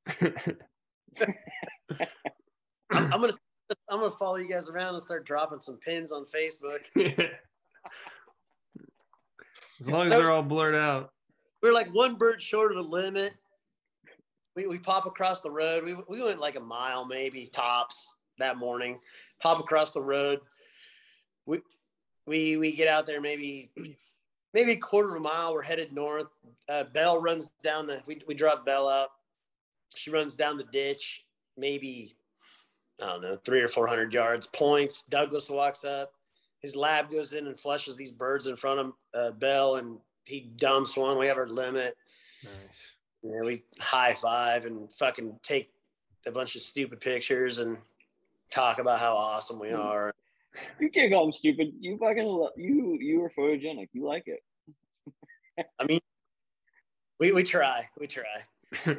[2.91, 3.33] I'm, I'm gonna
[3.89, 6.81] I'm gonna follow you guys around and start dropping some pins on Facebook.
[9.81, 11.13] as long as they're all blurred out
[11.63, 13.35] We're like one bird short of the limit.
[14.57, 15.85] We, we pop across the road.
[15.85, 18.99] We, we went like a mile, maybe tops that morning.
[19.41, 20.41] Pop across the road.
[21.47, 21.61] We
[22.27, 23.71] we we get out there maybe
[24.59, 25.55] maybe a quarter of a mile.
[25.55, 26.27] We're headed north.
[26.69, 28.03] Uh, Belle runs down the.
[28.07, 29.11] We we drop Belle out.
[29.95, 31.25] She runs down the ditch.
[31.57, 32.17] Maybe
[33.01, 34.47] I don't know three or four hundred yards.
[34.49, 35.05] Points.
[35.09, 36.13] Douglas walks up.
[36.61, 40.51] His lab goes in and flushes these birds in front of uh, Belle and he
[40.57, 41.17] dumps one.
[41.17, 41.97] We have our limit.
[42.43, 42.97] Nice.
[43.23, 45.71] Yeah, we high five and fucking take
[46.27, 47.79] a bunch of stupid pictures and
[48.51, 50.13] talk about how awesome we are.
[50.81, 51.73] You can't call them stupid.
[51.79, 53.89] You fucking love, you you are photogenic.
[53.93, 54.43] You like it.
[55.79, 56.01] I mean,
[57.19, 57.89] we we try.
[57.99, 58.25] We try.
[58.85, 58.95] so,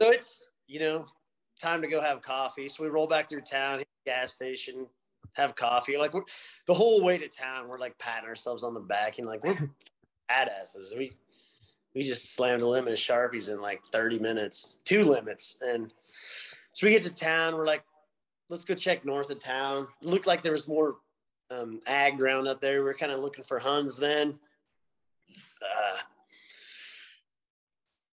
[0.00, 1.06] so it's you know
[1.60, 2.68] time to go have coffee.
[2.68, 4.86] So we roll back through town, gas station,
[5.34, 5.96] have coffee.
[5.96, 6.12] Like
[6.66, 9.54] the whole way to town, we're like patting ourselves on the back and like we're
[10.30, 10.96] badasses.
[10.96, 11.12] We
[11.94, 15.92] we just slammed a limit of sharpies in like 30 minutes, two limits, and
[16.72, 17.54] so we get to town.
[17.54, 17.84] We're like,
[18.48, 19.86] let's go check north of town.
[20.02, 20.96] It looked like there was more
[21.50, 22.82] um, ag ground up there.
[22.82, 24.38] We are kind of looking for Huns then.
[25.62, 25.98] Uh,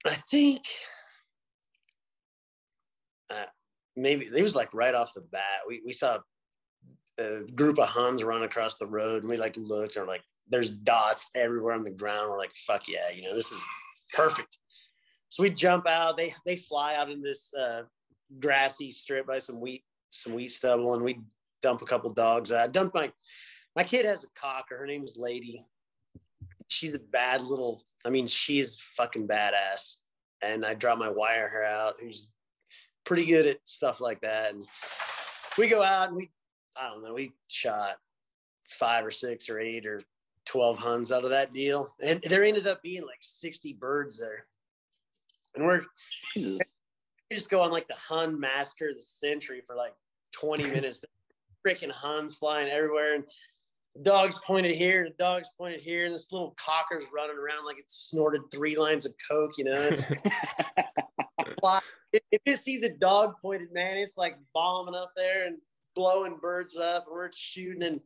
[0.07, 0.63] I think
[3.31, 3.47] uh,
[3.97, 5.61] maybe it was like right off the bat.
[5.67, 6.19] We we saw
[7.19, 10.25] a group of Huns run across the road, and we like looked and we're like,
[10.49, 12.31] there's dots everywhere on the ground.
[12.31, 13.65] We're like, fuck yeah, you know, this is
[14.13, 14.59] perfect.
[15.29, 16.17] So we jump out.
[16.17, 17.83] They they fly out in this uh,
[18.41, 21.19] grassy strip by some wheat some wheat stubble, and we
[21.63, 22.53] dump a couple dogs.
[22.53, 23.13] I dumped my
[23.75, 24.77] my kid has a cocker.
[24.77, 25.65] Her name is Lady.
[26.75, 27.83] She's a bad little.
[28.05, 29.99] I mean, she's fucking badass.
[30.43, 32.33] And I draw my wire her out, who's
[33.05, 34.53] pretty good at stuff like that.
[34.53, 34.65] And
[35.57, 36.31] we go out and we,
[36.77, 37.97] I don't know, we shot
[38.69, 40.01] five or six or eight or
[40.47, 41.95] 12 huns out of that deal.
[42.03, 44.47] And there ended up being like 60 birds there.
[45.55, 45.85] And we're
[46.37, 46.59] we
[47.33, 49.95] just go on like the Hun master of the century for like
[50.33, 51.05] 20 minutes.
[51.67, 53.15] Freaking Huns flying everywhere.
[53.15, 53.25] And
[54.03, 57.85] dogs pointed here, the dogs pointed here, and this little cocker's running around like it
[57.89, 59.75] snorted three lines of coke, you know.
[59.75, 60.03] It's
[62.33, 65.59] if it sees a dog pointed, man, it's like bombing up there and
[65.95, 68.01] blowing birds up, and we're shooting and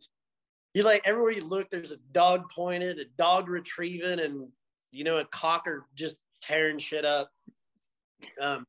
[0.74, 4.48] you like everywhere you look, there's a dog pointed, a dog retrieving, and
[4.90, 7.30] you know, a cocker just tearing shit up.
[8.40, 8.66] Um,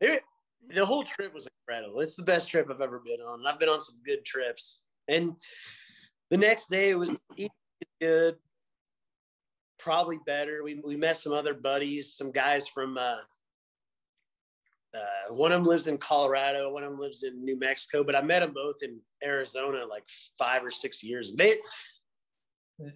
[0.00, 0.22] it,
[0.74, 2.00] the whole trip was incredible.
[2.00, 3.44] It's the best trip I've ever been on.
[3.46, 4.84] I've been on some good trips.
[5.08, 5.34] And
[6.32, 7.14] the next day it was
[8.00, 8.36] good,
[9.78, 10.64] probably better.
[10.64, 13.18] We, we met some other buddies, some guys from uh,
[14.94, 18.16] uh, one of them lives in Colorado, one of them lives in New Mexico, but
[18.16, 20.04] I met them both in Arizona like
[20.38, 21.34] five or six years.
[21.34, 21.56] They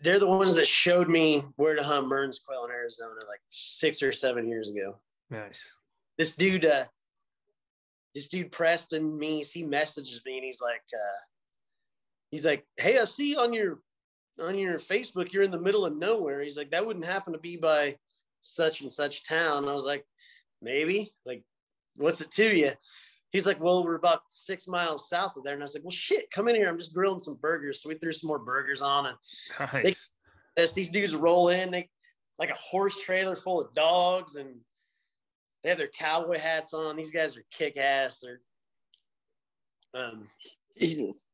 [0.03, 4.03] they're the ones that showed me where to hunt Mearns quail in Arizona like six
[4.03, 4.97] or seven years ago.
[5.29, 5.71] Nice.
[6.17, 6.87] This dude, uh,
[8.15, 11.21] this dude Preston Meese, he messages me and he's like, uh,
[12.31, 13.81] he's like, hey, I see on your
[14.41, 16.43] on your Facebook you're in the middle of nowhere.
[16.43, 17.97] He's like, that wouldn't happen to be by
[18.43, 19.69] such and such town.
[19.69, 20.05] I was like,
[20.63, 21.43] maybe like
[21.97, 22.73] what's it to you?
[23.31, 25.55] He's like, well, we're about six miles south of there.
[25.55, 26.69] And I was like, well, shit, come in here.
[26.69, 27.83] I'm just grilling some burgers.
[27.83, 29.17] So we threw some more burgers on and
[29.73, 30.09] nice.
[30.57, 31.89] they, as these dudes roll in, they
[32.39, 34.55] like a horse trailer full of dogs and
[35.63, 36.97] they have their cowboy hats on.
[36.97, 38.21] These guys are kick ass.
[38.23, 38.41] They're,
[39.95, 40.27] um,
[40.79, 41.25] Jesus.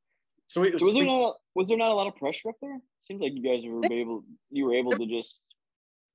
[0.53, 2.79] So, was, was there not was there not a lot of pressure up there?
[3.09, 5.39] Seems like you guys were able you were able to just.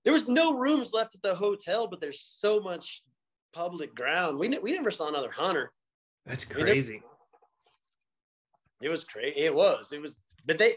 [0.03, 3.01] There was no rooms left at the hotel, but there's so much
[3.51, 4.37] public ground.
[4.37, 5.71] We we never saw another hunter.
[6.27, 7.01] That's crazy.
[8.79, 9.39] it was crazy.
[9.39, 9.91] It was.
[9.91, 10.21] It was.
[10.45, 10.75] But they,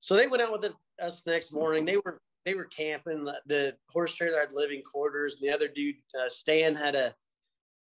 [0.00, 1.86] so they went out with us the next morning.
[1.86, 3.24] They were they were camping.
[3.24, 5.40] The, the horse trailer had living quarters.
[5.40, 7.14] And the other dude, uh, Stan, had a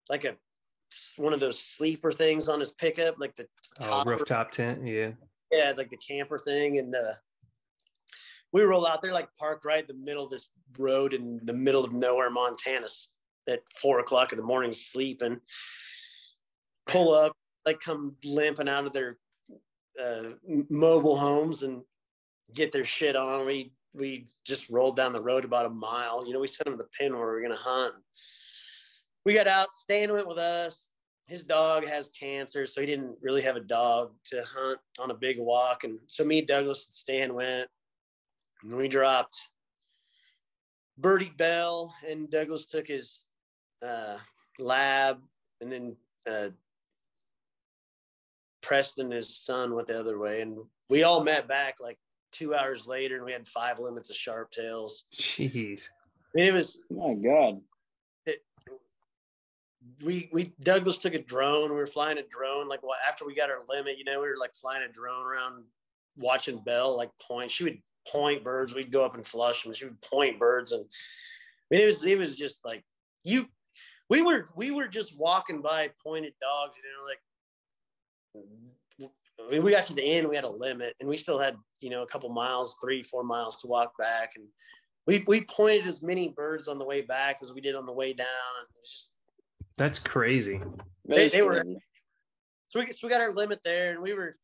[0.10, 0.36] like a
[1.18, 3.48] one of those sleeper things on his pickup, like the
[3.82, 4.86] oh, rooftop tent.
[4.86, 5.12] Yeah.
[5.52, 7.14] Yeah, like the camper thing, and uh,
[8.54, 11.54] we roll out there like parked right in the middle of this road in the
[11.54, 12.88] middle of nowhere, Montana,
[13.50, 15.40] at four o'clock in the morning, sleeping.
[16.88, 17.36] Pull up,
[17.66, 19.18] like come limping out of their
[20.02, 20.30] uh,
[20.70, 21.82] mobile homes and
[22.56, 23.46] get their shit on.
[23.46, 26.26] We we just rolled down the road about a mile.
[26.26, 27.94] You know, we sent them the pin where we are gonna hunt.
[29.26, 29.72] We got out.
[29.72, 30.90] Stan went with us.
[31.28, 35.16] His dog has cancer, so he didn't really have a dog to hunt on a
[35.16, 35.84] big walk.
[35.84, 37.70] And so me, Douglas, and Stan went.
[38.64, 39.38] And we dropped
[40.98, 43.26] Birdie Belle, and Douglas took his
[43.82, 44.18] uh,
[44.60, 45.20] lab,
[45.62, 45.96] and then
[46.30, 46.50] uh,
[48.62, 50.58] Preston, his son, went the other way, and
[50.90, 51.98] we all met back like
[52.32, 55.06] two hours later, and we had five limits of sharp tails.
[55.14, 55.88] Jeez,
[56.36, 57.62] I mean, it was my God.
[60.04, 61.70] We we Douglas took a drone.
[61.70, 63.98] We were flying a drone like after we got our limit.
[63.98, 65.64] You know, we were like flying a drone around,
[66.18, 67.52] watching Belle like point.
[67.52, 67.78] She would
[68.08, 68.74] point birds.
[68.74, 69.74] We'd go up and flush them.
[69.74, 72.84] She would point birds, and I mean, it was it was just like
[73.24, 73.48] you.
[74.10, 77.20] We were we were just walking by pointed dogs, you know, like
[79.48, 81.56] I mean, we got to the end, we had a limit, and we still had,
[81.80, 84.34] you know, a couple miles, three, four miles to walk back.
[84.36, 84.46] And
[85.08, 87.94] we, we pointed as many birds on the way back as we did on the
[87.94, 88.28] way down.
[88.60, 89.14] And it's just,
[89.82, 90.62] that's crazy.
[91.08, 91.64] They, they were,
[92.68, 94.38] so we, so we got our limit there, and we were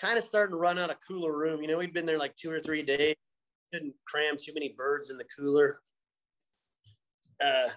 [0.00, 1.62] kind of starting to run out of cooler room.
[1.62, 3.14] You know, we'd been there like two or three days,
[3.72, 5.78] couldn't cram too many birds in the cooler.
[7.40, 7.68] Uh,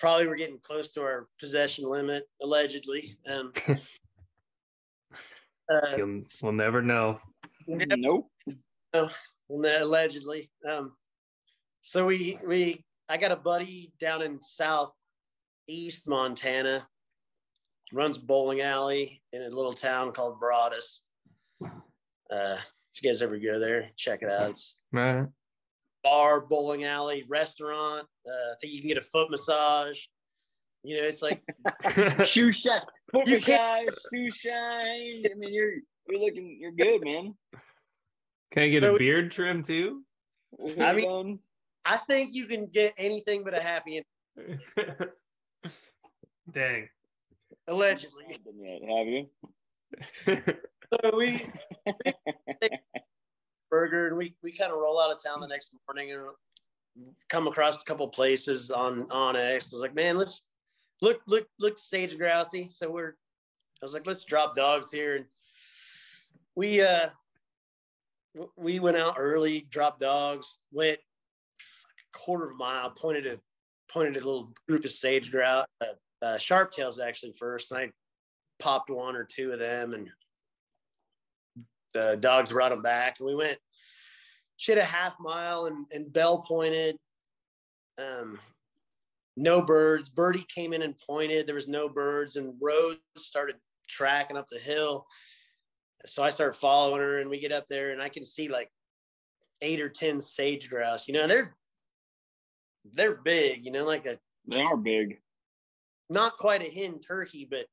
[0.00, 3.16] probably we're getting close to our possession limit, allegedly.
[3.28, 3.52] Um,
[5.72, 5.96] uh,
[6.42, 7.20] we'll never know.
[7.68, 8.28] Nope.
[8.92, 9.08] No,
[9.50, 10.50] allegedly.
[10.68, 10.96] Um,
[11.80, 14.40] so we we I got a buddy down in
[15.66, 16.86] southeast Montana,
[17.92, 21.04] runs bowling alley in a little town called Broadus.
[21.62, 24.50] Uh, if you guys ever go there, check it out.
[24.50, 25.26] It's right
[26.02, 28.06] bar, bowling alley, restaurant.
[28.26, 30.00] Uh, I think you can get a foot massage.
[30.82, 31.42] You know, it's like
[32.26, 35.24] shoe shine, foot you massage, shoe shine.
[35.24, 35.72] I mean, you're
[36.08, 37.34] you're looking, you're good, man.
[38.52, 40.02] Can I get so, a beard trim too?
[40.78, 41.38] I mean,
[41.86, 44.04] I think you can get anything but a happy.
[46.50, 46.88] Dang.
[47.68, 48.24] Allegedly.
[48.28, 49.26] Have you?
[50.92, 51.46] so we,
[51.86, 52.68] we
[53.70, 57.46] burger, and we we kind of roll out of town the next morning and come
[57.46, 60.42] across a couple places on on I was like, man, let's
[61.00, 62.70] look look look sage grousey.
[62.70, 63.16] So we're
[63.82, 65.24] I was like, let's drop dogs here, and
[66.54, 67.08] we uh
[68.56, 73.38] we went out early, dropped dogs, went a quarter of a mile, pointed a
[73.90, 77.90] pointed a little group of sage grouse, uh, uh, sharp tails actually first, and I
[78.58, 80.08] popped one or two of them, and
[81.92, 83.58] the dogs brought them back, and we went
[84.66, 86.96] had a half mile and, and Belle pointed.
[87.98, 88.38] Um,
[89.36, 90.08] no birds.
[90.08, 91.46] Birdie came in and pointed.
[91.46, 93.56] There was no birds, and Rose started
[93.88, 95.06] tracking up the hill.
[96.06, 98.70] So I start following her, and we get up there, and I can see like
[99.60, 101.08] eight or ten sage grouse.
[101.08, 101.56] You know, they're
[102.92, 103.64] they're big.
[103.64, 105.18] You know, like a they are big.
[106.10, 107.66] Not quite a hen turkey, but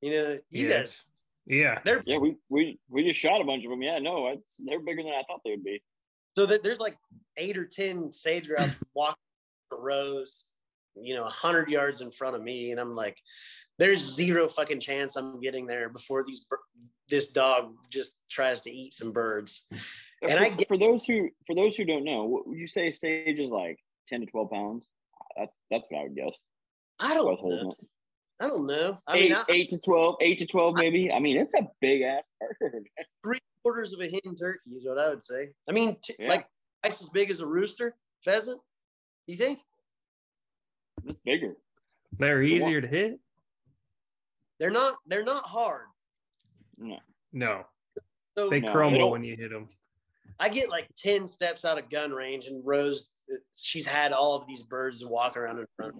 [0.00, 0.70] you know, you yes.
[0.70, 1.04] guys.
[1.46, 2.18] Yeah, they're yeah.
[2.18, 3.82] We we we just shot a bunch of them.
[3.82, 5.82] Yeah, no, they're bigger than I thought they would be.
[6.36, 6.96] So that there's like
[7.36, 9.16] eight or ten sage grouse walking
[9.72, 10.44] rows,
[10.94, 13.18] you know, hundred yards in front of me, and I'm like,
[13.78, 16.46] there's zero fucking chance I'm getting there before these
[17.08, 19.66] this dog just tries to eat some birds.
[20.22, 22.68] And for, I get, for those who for those who don't know, what would you
[22.68, 23.78] say sage is like
[24.10, 24.86] ten to twelve pounds?
[25.36, 26.32] That's that's what I would guess.
[27.00, 27.74] I don't know.
[28.40, 28.98] I don't know.
[29.06, 31.10] I eight, mean, I, eight to twelve, eight to twelve, maybe.
[31.10, 32.26] I, I mean, it's a big ass
[32.60, 32.88] bird.
[33.22, 35.50] Three quarters of a hen turkey is what I would say.
[35.68, 36.28] I mean, t- yeah.
[36.28, 36.46] like
[36.82, 37.94] twice as big as a rooster
[38.24, 38.60] pheasant.
[39.26, 39.60] You think?
[41.04, 41.54] It's bigger.
[42.18, 43.20] They're easier to hit.
[44.58, 44.94] They're not.
[45.06, 45.86] They're not hard.
[46.78, 46.98] No.
[47.32, 47.64] No.
[48.36, 49.68] So, they no, crumble they when you hit them.
[50.40, 53.10] I get like ten steps out of gun range, and Rose,
[53.54, 55.94] she's had all of these birds walk around in front.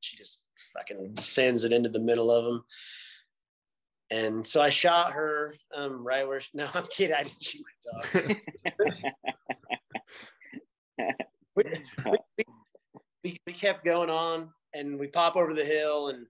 [0.00, 0.44] She just
[0.76, 2.64] fucking sends it into the middle of them.
[4.10, 6.40] And so I shot her um, right where.
[6.40, 7.16] She, no, I'm kidding.
[7.16, 7.64] I didn't shoot
[8.14, 8.36] my dog.
[11.56, 11.64] we,
[13.24, 16.26] we, we, kept going on, and we pop over the hill, and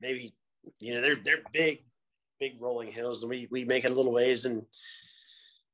[0.00, 0.34] maybe
[0.80, 1.84] you know they're they're big,
[2.40, 4.46] big rolling hills, and we we make it a little ways.
[4.46, 4.64] And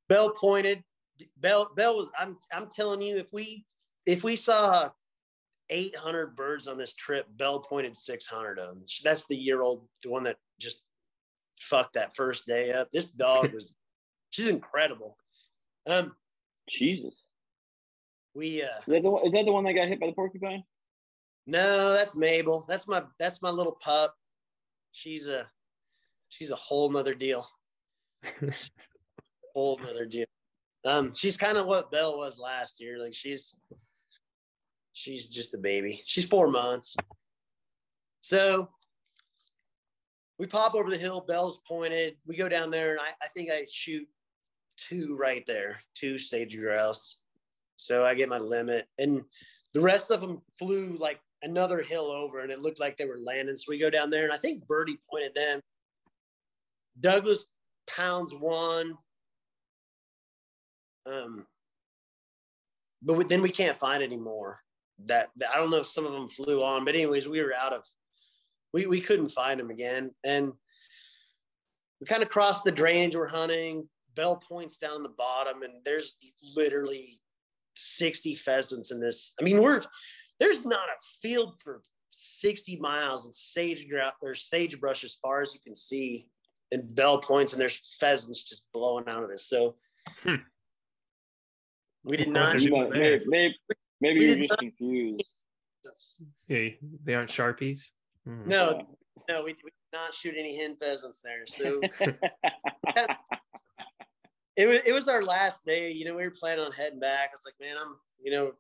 [0.09, 0.83] Belle pointed.
[1.39, 2.11] Belle Belle was.
[2.19, 3.65] I'm I'm telling you, if we
[4.07, 4.91] if we saw
[5.71, 8.85] 800 birds on this trip, Belle pointed 600 of them.
[9.05, 10.85] That's the year old, the one that just
[11.59, 12.91] fucked that first day up.
[12.91, 13.77] This dog was,
[14.31, 15.17] she's incredible.
[15.87, 16.15] Um,
[16.69, 17.23] Jesus.
[18.35, 20.63] We uh, is that, the, is that the one that got hit by the porcupine?
[21.47, 22.65] No, that's Mabel.
[22.69, 24.15] That's my that's my little pup.
[24.93, 25.47] She's a
[26.29, 27.47] she's a whole nother deal.
[29.55, 30.27] whole nother deal.
[30.85, 32.99] Um, she's kind of what Belle was last year.
[32.99, 33.57] Like she's
[34.93, 36.03] she's just a baby.
[36.07, 36.97] She's four months.
[38.21, 38.69] So
[40.39, 42.17] we pop over the hill, Belle's pointed.
[42.27, 44.07] We go down there, and I, I think I shoot
[44.77, 47.21] two right there, two sage grouse.
[47.77, 48.87] So I get my limit.
[48.99, 49.25] And
[49.75, 53.19] the rest of them flew like another hill over, and it looked like they were
[53.19, 53.57] landing.
[53.57, 55.61] So we go down there, and I think Birdie pointed them.
[57.01, 57.47] Douglas
[57.89, 58.95] pounds one.
[61.11, 61.47] Um,
[63.03, 64.61] but we, then we can't find any more.
[65.07, 67.55] That, that, I don't know if some of them flew on, but anyways, we were
[67.55, 67.85] out of.
[68.75, 70.53] We we couldn't find them again, and
[72.01, 73.89] we kind of crossed the drainage we're hunting.
[74.15, 76.19] Belle points down the bottom, and there's
[76.57, 77.21] literally
[77.77, 79.35] 60 pheasants in this.
[79.41, 79.83] I mean, we're
[80.41, 85.55] there's not a field for 60 miles and sage grouse or sagebrush as far as
[85.55, 86.27] you can see,
[86.73, 89.49] and Belle points, and there's pheasants just blowing out of this.
[89.49, 89.77] So
[90.23, 90.37] hmm.
[92.05, 92.57] We did not.
[92.57, 93.57] Maybe, maybe,
[94.01, 95.25] maybe you're just confused.
[96.47, 97.91] Hey, they aren't sharpies.
[98.25, 98.49] Hmm.
[98.49, 98.87] No,
[99.29, 101.47] no, we, we did not shoot any hen pheasants there.
[101.47, 101.81] So
[104.57, 105.91] it was it was our last day.
[105.91, 107.29] You know, we were planning on heading back.
[107.29, 108.53] I was like, man, I'm you know,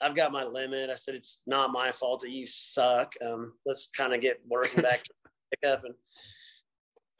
[0.00, 0.90] I've got my limit.
[0.90, 3.14] I said it's not my fault that you suck.
[3.24, 5.10] Um, let's kind of get working back to
[5.50, 5.94] pick up and.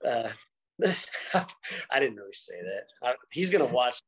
[0.05, 0.29] Uh,
[1.91, 2.87] I didn't really say that.
[3.03, 4.01] I, he's gonna watch.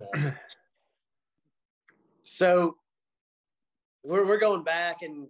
[0.00, 0.34] That.
[2.30, 2.76] So
[4.04, 5.28] we're we're going back and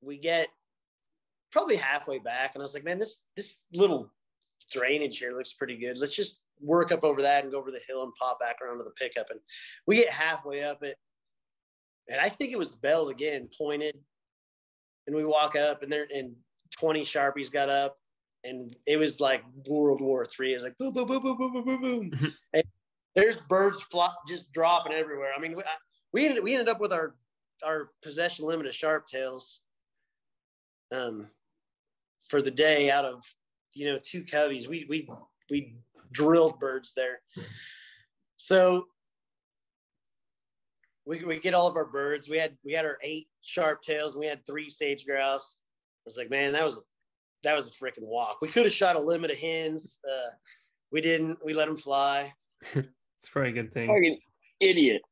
[0.00, 0.48] we get
[1.50, 4.08] probably halfway back, and I was like, man, this this little
[4.70, 5.98] drainage here looks pretty good.
[5.98, 8.78] Let's just work up over that and go over the hill and pop back around
[8.78, 9.26] to the pickup.
[9.30, 9.40] And
[9.86, 10.96] we get halfway up it.
[12.08, 13.96] And I think it was Belle again pointed.
[15.06, 16.34] And we walk up and there and
[16.78, 17.98] 20 Sharpies got up.
[18.44, 20.54] And it was like World War Three.
[20.54, 22.10] It's like boom, boom, boom, boom, boom, boom, boom, boom.
[22.10, 22.26] Mm-hmm.
[22.54, 22.64] and
[23.14, 25.32] there's birds flop just dropping everywhere.
[25.36, 25.62] I mean, we,
[26.12, 27.16] we ended we ended up with our
[27.64, 29.62] our possession limit of sharp tails
[30.92, 31.26] um,
[32.28, 33.22] for the day out of
[33.78, 34.68] you know, two coveys.
[34.68, 35.08] We we
[35.50, 35.76] we
[36.12, 37.20] drilled birds there.
[38.36, 38.86] So
[41.06, 42.28] we, we get all of our birds.
[42.28, 44.14] We had we had our eight sharp tails.
[44.14, 45.58] And we had three sage grouse.
[45.60, 46.82] I was like, man, that was
[47.44, 48.38] that was a freaking walk.
[48.40, 49.98] We could have shot a limit of hens.
[50.08, 50.30] Uh,
[50.90, 51.38] we didn't.
[51.44, 52.32] We let them fly.
[52.74, 53.88] it's probably a good thing.
[53.88, 54.18] Fucking
[54.60, 55.02] idiot.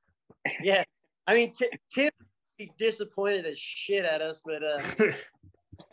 [0.63, 0.85] Yeah,
[1.27, 1.53] I mean,
[1.95, 2.11] Tim
[2.59, 4.81] be disappointed as shit at us, but uh,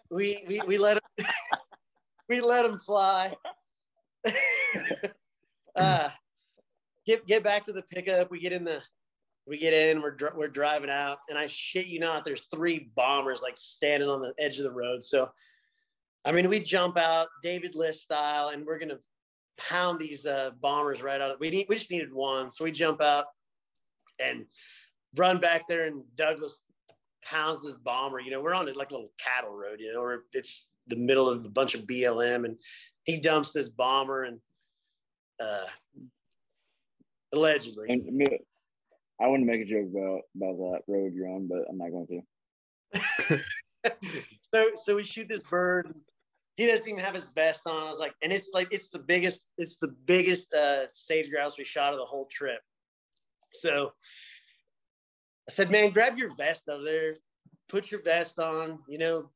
[0.09, 1.25] we we we let him
[2.29, 3.33] we let him fly.
[5.75, 6.09] uh,
[7.05, 8.31] get get back to the pickup.
[8.31, 8.81] We get in the
[9.45, 10.01] we get in.
[10.01, 14.21] We're we're driving out, and I shit you not, there's three bombers like standing on
[14.21, 15.03] the edge of the road.
[15.03, 15.29] So,
[16.25, 18.99] I mean, we jump out David List style, and we're gonna
[19.57, 21.31] pound these uh, bombers right out.
[21.31, 23.25] Of, we need we just needed one, so we jump out
[24.19, 24.45] and
[25.15, 26.61] run back there, and Douglas
[27.23, 28.19] pounds this bomber.
[28.19, 29.79] You know, we're on like a little cattle road.
[29.79, 32.57] You know, where it's the middle of a bunch of BLM, and
[33.03, 34.39] he dumps this bomber and
[35.39, 35.65] uh,
[37.33, 37.87] allegedly.
[39.21, 41.91] I want to make a joke about about that road you're on, but I'm not
[41.91, 42.23] going
[42.93, 43.39] to.
[44.53, 45.93] so so we shoot this bird.
[46.55, 47.83] He doesn't even have his vest on.
[47.83, 51.57] I was like, and it's like it's the biggest, it's the biggest uh, sage grouse
[51.57, 52.59] we shot of the whole trip.
[53.53, 53.93] So
[55.49, 57.15] I said, man, grab your vest over there,
[57.69, 59.29] put your vest on, you know,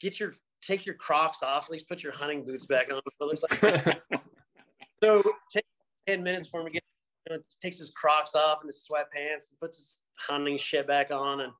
[0.00, 0.32] get your
[0.62, 2.98] take your Crocs off, at least put your hunting boots back on.
[2.98, 4.02] It looks like
[5.02, 5.22] so.
[5.52, 5.64] Take
[6.08, 6.82] ten minutes for him to get.
[7.28, 11.10] You know, takes his Crocs off and his sweatpants and puts his hunting shit back
[11.10, 11.52] on, and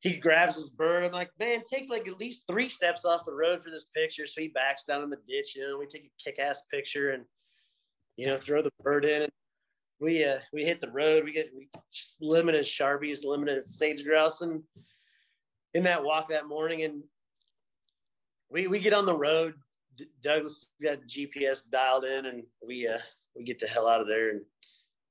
[0.00, 1.04] he grabs his bird.
[1.04, 4.26] I'm like, man, take like at least three steps off the road for this picture.
[4.26, 5.54] So he backs down in the ditch.
[5.54, 7.24] You know, we take a kick-ass picture and
[8.16, 9.22] you know throw the bird in.
[9.22, 9.32] And
[10.00, 11.24] we uh we hit the road.
[11.24, 11.68] We get we
[12.20, 14.62] limited sharpies, limited sage grouse, and
[15.74, 17.02] in that walk that morning, and
[18.48, 19.54] we we get on the road.
[20.22, 22.98] Douglas got GPS dialed in, and we uh
[23.36, 24.40] we get the hell out of there, and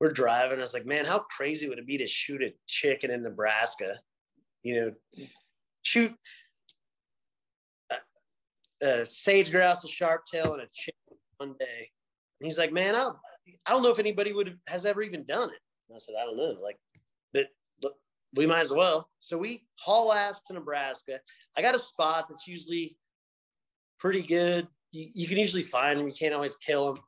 [0.00, 0.58] we're driving.
[0.58, 4.00] I was like, man, how crazy would it be to shoot a chicken in Nebraska?
[4.62, 5.26] You know,
[5.82, 6.14] shoot.
[8.82, 11.90] a sage grouse, a sharp tail, and a chicken one day.
[12.40, 13.10] And he's like, man, I
[13.66, 15.60] I don't know if anybody would have, has ever even done it.
[15.88, 16.54] And I said, I don't know.
[16.62, 16.78] Like,
[17.32, 17.46] but
[17.82, 17.94] look,
[18.34, 19.10] we might as well.
[19.18, 21.20] So we haul ass to Nebraska.
[21.56, 22.96] I got a spot that's usually
[23.98, 24.66] pretty good.
[24.92, 26.06] You, you can usually find them.
[26.06, 27.04] You can't always kill them.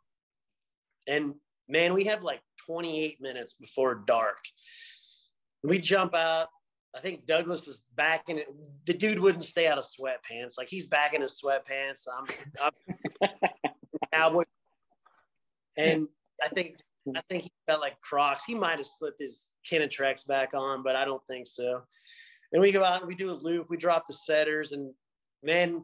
[1.09, 1.35] And
[1.69, 4.39] man, we have like 28 minutes before dark.
[5.65, 6.49] We jump out.
[6.95, 8.49] I think Douglas was back in it.
[8.85, 10.59] The dude wouldn't stay out of sweatpants.
[10.59, 12.07] Like he's back in his sweatpants.
[12.19, 12.71] I'm,
[13.23, 13.31] I'm
[14.13, 14.45] cowboy.
[15.77, 16.09] And
[16.43, 16.77] I think
[17.17, 18.45] I think he felt like Crocs.
[18.45, 21.83] He might have slipped his Kenetreks back on, but I don't think so.
[22.53, 23.69] And we go out and we do a loop.
[23.71, 24.93] We drop the setters, and
[25.43, 25.83] man,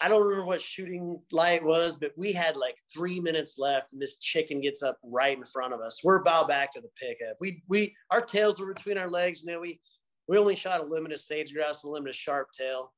[0.00, 4.02] I don't remember what shooting light was, but we had like three minutes left, and
[4.02, 6.00] this chicken gets up right in front of us.
[6.04, 7.36] We're about back to the pickup.
[7.40, 9.42] We we our tails were between our legs.
[9.42, 9.80] and then we
[10.28, 12.92] we only shot a limited sage grouse, a limited sharp tail,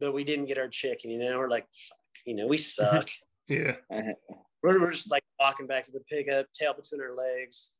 [0.00, 1.10] but we didn't get our chicken.
[1.10, 1.66] You know, we're like,
[2.26, 3.08] you know, we suck.
[3.48, 3.76] yeah.
[4.62, 7.76] We're, we're just like walking back to the pickup, tail between our legs.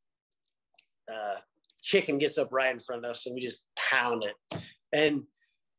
[1.13, 1.37] Uh,
[1.83, 4.63] chicken gets up right in front of us, and we just pound it.
[4.93, 5.25] And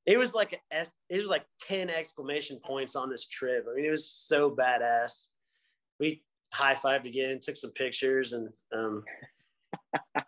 [0.05, 3.65] it was like a, it was like 10 exclamation points on this trip.
[3.69, 5.29] I mean, it was so badass.
[5.99, 6.23] We
[6.53, 9.03] high fived again, took some pictures, and um,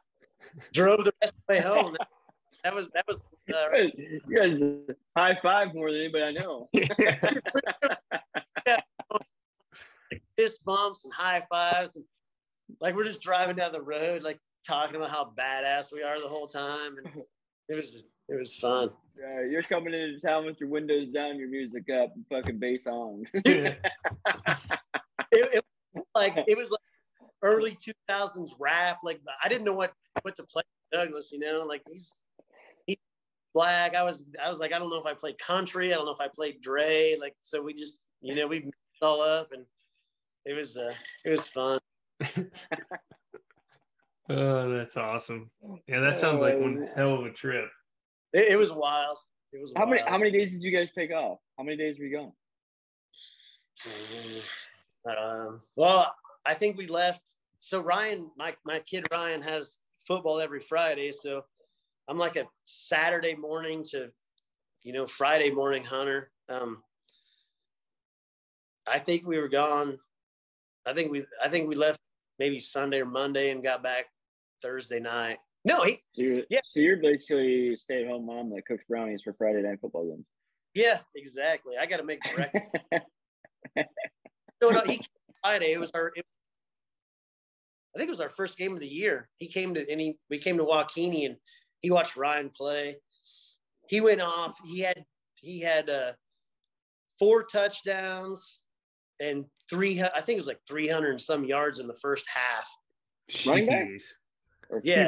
[0.74, 1.97] drove the rest of the way home.
[2.66, 3.30] That was that was.
[3.47, 4.59] Uh, you guys
[5.16, 6.68] high five more than anybody I know.
[6.74, 7.30] yeah.
[10.36, 12.03] Fist bumps and high fives, and
[12.82, 16.28] like we're just driving down the road, like talking about how badass we are the
[16.28, 17.24] whole time, and
[17.70, 18.89] it was it was fun.
[19.24, 22.88] Uh, you're coming into town with your windows down, your music up, and fucking bass
[22.88, 23.26] on.
[23.34, 23.78] it,
[25.32, 25.63] it,
[26.16, 26.82] like it was like
[27.43, 27.78] early
[28.09, 28.97] 2000s rap.
[29.03, 29.93] Like I didn't know what
[30.24, 31.32] what to play Douglas.
[31.32, 32.24] You know, like he's he's
[33.56, 33.95] black.
[33.95, 35.91] I was I was like I don't know if I played country.
[35.91, 37.16] I don't know if I played Dre.
[37.20, 39.66] Like so we just you know we mixed it all up and
[40.45, 40.93] it was uh
[41.24, 41.80] it was fun.
[44.30, 45.49] oh, that's awesome.
[45.88, 47.70] Yeah, that sounds like one hell of a trip.
[48.34, 49.18] It, it was wild.
[49.53, 49.74] It was.
[49.76, 49.89] How wild.
[49.91, 51.39] many How many days did you guys take off?
[51.58, 52.32] How many days were you gone?
[55.06, 56.16] Um, well,
[56.47, 57.36] I think we left.
[57.60, 59.78] So Ryan, my my kid Ryan has
[60.08, 61.43] football every Friday, so
[62.08, 64.10] I'm like a Saturday morning to,
[64.84, 66.32] you know, Friday morning hunter.
[66.49, 66.84] Um,
[68.88, 69.97] I think we were gone.
[70.86, 71.99] I think we I think we left
[72.38, 74.06] maybe Sunday or Monday and got back
[74.62, 75.38] Thursday night.
[75.64, 75.93] No, he.
[76.14, 76.60] So you're, yeah.
[76.64, 80.26] So you're basically a stay-at-home mom that cooks brownies for Friday night football games.
[80.76, 81.78] Yeah, exactly.
[81.78, 82.66] I got to make breakfast.
[84.62, 85.01] so no, he
[85.41, 85.74] Friday.
[85.74, 86.12] It was our.
[86.16, 86.26] It,
[87.95, 89.30] I think it was our first game of the year.
[89.38, 91.38] He came to and he we came to WaKeeney and
[91.86, 92.98] he watched Ryan play.
[93.88, 94.58] He went off.
[94.66, 95.06] He had
[95.36, 96.14] he had uh,
[97.20, 98.64] four touchdowns
[99.20, 100.02] and three.
[100.02, 102.68] I think it was like three hundred and some yards in the first half.
[103.46, 103.88] Running back
[104.72, 105.08] or yeah.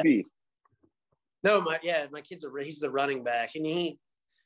[1.42, 3.98] No, my yeah, my kid's a he's the running back, and he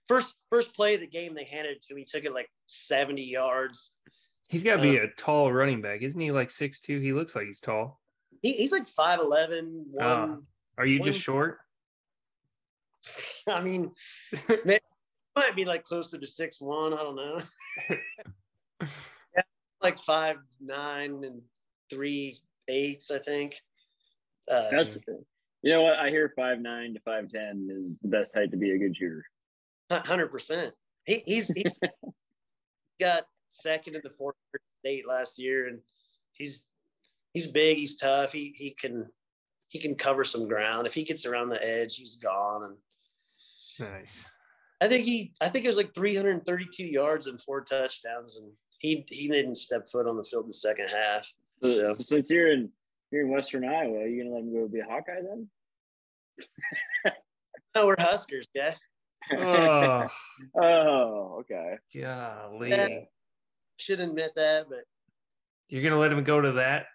[0.08, 1.98] first first play of the game they handed it to him.
[1.98, 3.98] He took it like seventy yards.
[4.48, 6.32] He's got to be um, a tall running back, isn't he?
[6.32, 6.98] Like six two.
[6.98, 8.00] He looks like he's tall.
[8.40, 10.04] He, he's like 5'11", one.
[10.04, 10.36] Uh,
[10.78, 11.58] are you one, just short?
[13.48, 13.90] I mean,
[15.36, 16.94] might be like closer to six one.
[16.94, 17.40] I don't know.
[17.90, 19.42] yeah,
[19.82, 21.40] like five nine and
[21.90, 22.38] three
[22.68, 23.54] eights, I think.
[24.50, 24.98] Uh, That's
[25.62, 25.96] you know what?
[25.96, 28.96] I hear five nine to five ten is the best height to be a good
[28.96, 29.24] shooter.
[29.90, 30.74] Hundred percent.
[31.04, 31.78] He, he's he's
[33.00, 34.36] got second in the fourth
[34.80, 35.78] state last year, and
[36.32, 36.68] he's
[37.32, 37.76] he's big.
[37.76, 38.32] He's tough.
[38.32, 39.06] He he can
[39.68, 40.86] he can cover some ground.
[40.86, 42.64] If he gets around the edge, he's gone.
[42.64, 42.76] And
[43.82, 44.30] nice.
[44.80, 49.04] I think he I think it was like 332 yards and four touchdowns, and he
[49.08, 51.32] he didn't step foot on the field in the second half.
[51.62, 52.70] So, so since you're in
[53.12, 54.00] you're in Western Iowa.
[54.00, 55.48] Are you gonna let him go be a Hawkeye then?
[57.76, 58.74] no, we're Huskers, yeah.
[59.36, 60.06] Oh,
[60.62, 61.76] oh okay.
[61.94, 62.70] Golly.
[62.70, 62.88] Yeah,
[63.78, 64.84] should admit that, but
[65.68, 66.86] you're gonna let him go to that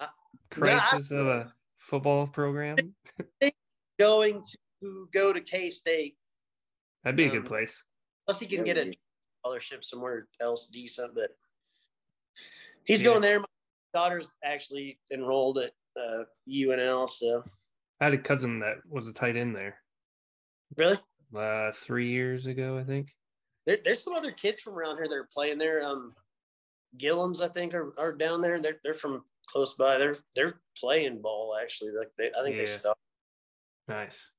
[0.00, 0.08] uh,
[0.50, 2.76] crisis no, I, of a football program?
[3.98, 4.58] going to
[5.12, 6.16] go to K State.
[7.02, 7.82] That'd be um, a good um, place.
[8.26, 8.92] Plus, he can get a
[9.40, 11.30] scholarship somewhere else decent, but
[12.84, 13.04] he's yeah.
[13.04, 13.46] going there My
[13.92, 17.08] daughter's actually enrolled at uh, UNL.
[17.08, 17.44] So
[18.00, 19.76] I had a cousin that was a tight end there.
[20.76, 20.98] Really?
[21.36, 23.12] Uh, three years ago, I think.
[23.66, 25.84] There, there's some other kids from around here that are playing there.
[25.84, 26.14] Um,
[26.98, 28.60] Gillums, I think, are, are down there.
[28.60, 29.98] They're they're from close by.
[29.98, 31.92] They're they're playing ball actually.
[31.92, 32.62] Like they, I think yeah.
[32.62, 33.00] they stopped.
[33.88, 34.30] Nice.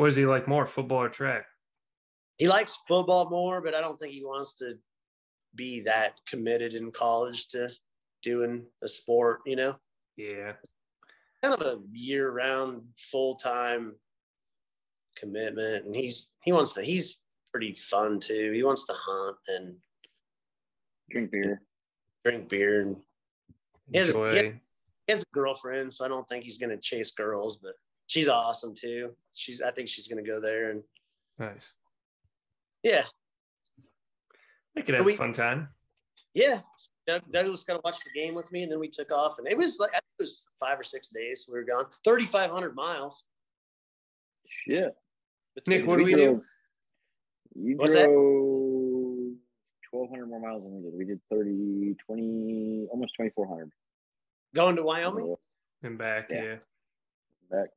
[0.00, 1.44] What is he like more, football or track?
[2.38, 4.78] he likes football more, but I don't think he wants to
[5.54, 7.68] be that committed in college to
[8.22, 9.76] doing a sport, you know?
[10.16, 10.52] Yeah.
[11.42, 13.94] Kind of a year round, full time
[15.18, 15.84] commitment.
[15.84, 17.20] And he's, he wants to, he's
[17.52, 18.52] pretty fun too.
[18.54, 19.76] He wants to hunt and
[21.10, 21.60] drink beer,
[22.24, 22.80] drink beer.
[22.80, 22.96] And
[23.92, 24.54] he has, he
[25.10, 27.74] has a girlfriend, so I don't think he's going to chase girls, but
[28.10, 29.12] she's awesome too.
[29.32, 30.82] She's, I think she's going to go there and
[31.38, 31.72] nice.
[32.82, 33.04] Yeah.
[34.74, 35.68] They could have we, a fun time.
[36.34, 36.60] Yeah.
[37.06, 39.48] Doug, Douglas kind of watch the game with me, and then we took off, and
[39.48, 41.48] it was like it was five or six days.
[41.50, 43.24] We were gone, thirty five hundred miles.
[44.46, 44.94] Shit.
[45.66, 46.42] Nick, what do we do?
[47.56, 49.32] You What's drove
[49.90, 50.98] twelve hundred more miles than we did.
[50.98, 53.72] We did 30, 20, almost twenty four hundred.
[54.54, 55.34] Going to Wyoming
[55.82, 56.42] and back, yeah.
[56.42, 56.54] yeah.
[57.50, 57.70] Back.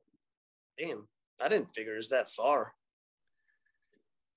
[0.78, 1.06] Damn,
[1.42, 2.72] I didn't figure it was that far.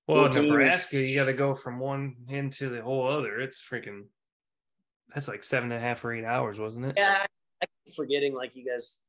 [0.07, 3.39] Well, Nebraska, you got to go from one end to the whole other.
[3.41, 4.03] It's freaking.
[5.13, 6.93] That's like seven and a half or eight hours, wasn't it?
[6.97, 7.25] Yeah,
[7.61, 8.33] I keep forgetting.
[8.33, 9.01] Like you guys,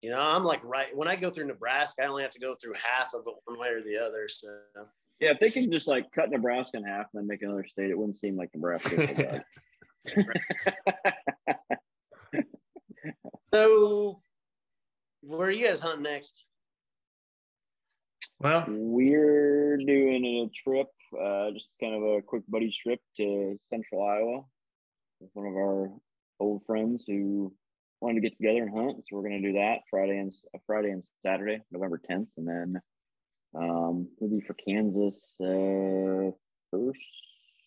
[0.00, 2.54] you know, I'm like right when I go through Nebraska, I only have to go
[2.54, 4.26] through half of it one way or the other.
[4.28, 4.48] So
[5.20, 7.90] yeah, if they can just like cut Nebraska in half and then make another state,
[7.90, 9.44] it wouldn't seem like Nebraska.
[13.52, 14.20] so,
[15.22, 16.44] where are you guys hunting next?
[18.40, 24.02] Well, we're doing a trip, uh, just kind of a quick buddy trip to Central
[24.02, 24.42] Iowa
[25.20, 25.90] with one of our
[26.38, 27.52] old friends who
[28.00, 28.98] wanted to get together and hunt.
[28.98, 32.46] So we're going to do that Friday and uh, Friday and Saturday, November 10th, and
[32.46, 32.80] then
[33.56, 36.30] um, we'll be for Kansas uh,
[36.70, 37.00] first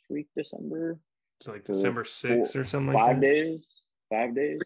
[0.09, 0.99] week December.
[1.39, 2.93] It's like December 6th or something.
[2.93, 3.65] Five like days.
[4.09, 4.61] Five days.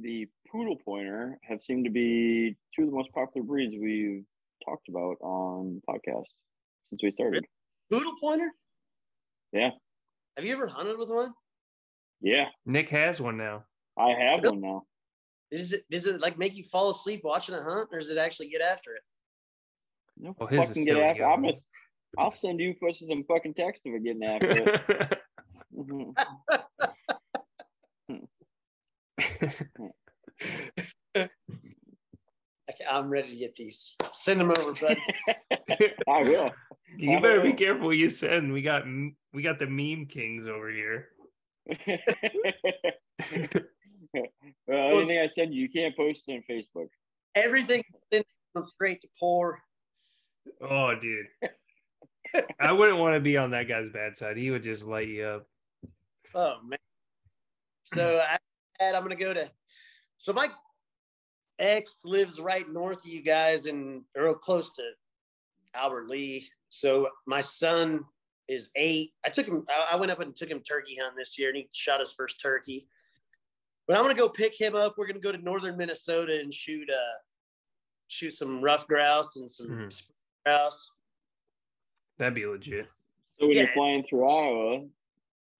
[0.00, 4.24] The poodle pointer have seemed to be two of the most popular breeds we've
[4.64, 6.24] talked about on the podcast
[6.90, 7.44] since we started.
[7.90, 8.50] Poodle pointer?
[9.52, 9.70] Yeah.
[10.36, 11.32] Have you ever hunted with one?
[12.20, 12.48] Yeah.
[12.64, 13.64] Nick has one now.
[13.98, 14.82] I have one now.
[15.50, 18.18] Is it does it like make you fall asleep watching a hunt, or does it
[18.18, 19.02] actually get after it?
[20.18, 21.24] No well, fucking get after.
[21.24, 21.54] I'm gonna,
[22.18, 24.58] I'll send you some fucking text of it getting after it.
[25.76, 26.10] mm-hmm.
[32.90, 33.96] I'm ready to get these.
[34.10, 34.96] Send them over, bud.
[36.08, 36.50] I will.
[36.96, 38.52] You better be careful what you send.
[38.52, 38.84] We got
[39.32, 41.08] we got the meme kings over here.
[44.66, 46.88] well, anything I send you, you can't post it on Facebook.
[47.34, 47.82] Everything
[48.62, 49.60] straight to poor.
[50.60, 51.26] Oh, dude.
[52.60, 54.36] I wouldn't want to be on that guy's bad side.
[54.36, 55.46] He would just light you up.
[56.34, 56.78] Oh man.
[57.94, 58.38] So I
[58.80, 59.50] I'm gonna go to.
[60.16, 60.48] So my
[61.58, 64.82] ex lives right north of you guys and real close to
[65.74, 66.46] Albert Lea.
[66.68, 68.04] So my son
[68.48, 69.12] is eight.
[69.24, 69.64] I took him.
[69.90, 72.40] I went up and took him turkey hunting this year, and he shot his first
[72.40, 72.86] turkey.
[73.86, 74.94] But I'm gonna go pick him up.
[74.96, 77.18] We're gonna go to northern Minnesota and shoot uh
[78.08, 80.02] shoot some ruffed grouse and some mm.
[80.44, 80.90] grouse.
[82.18, 82.86] That'd be legit.
[83.38, 83.62] So when yeah.
[83.64, 84.84] you're flying through Iowa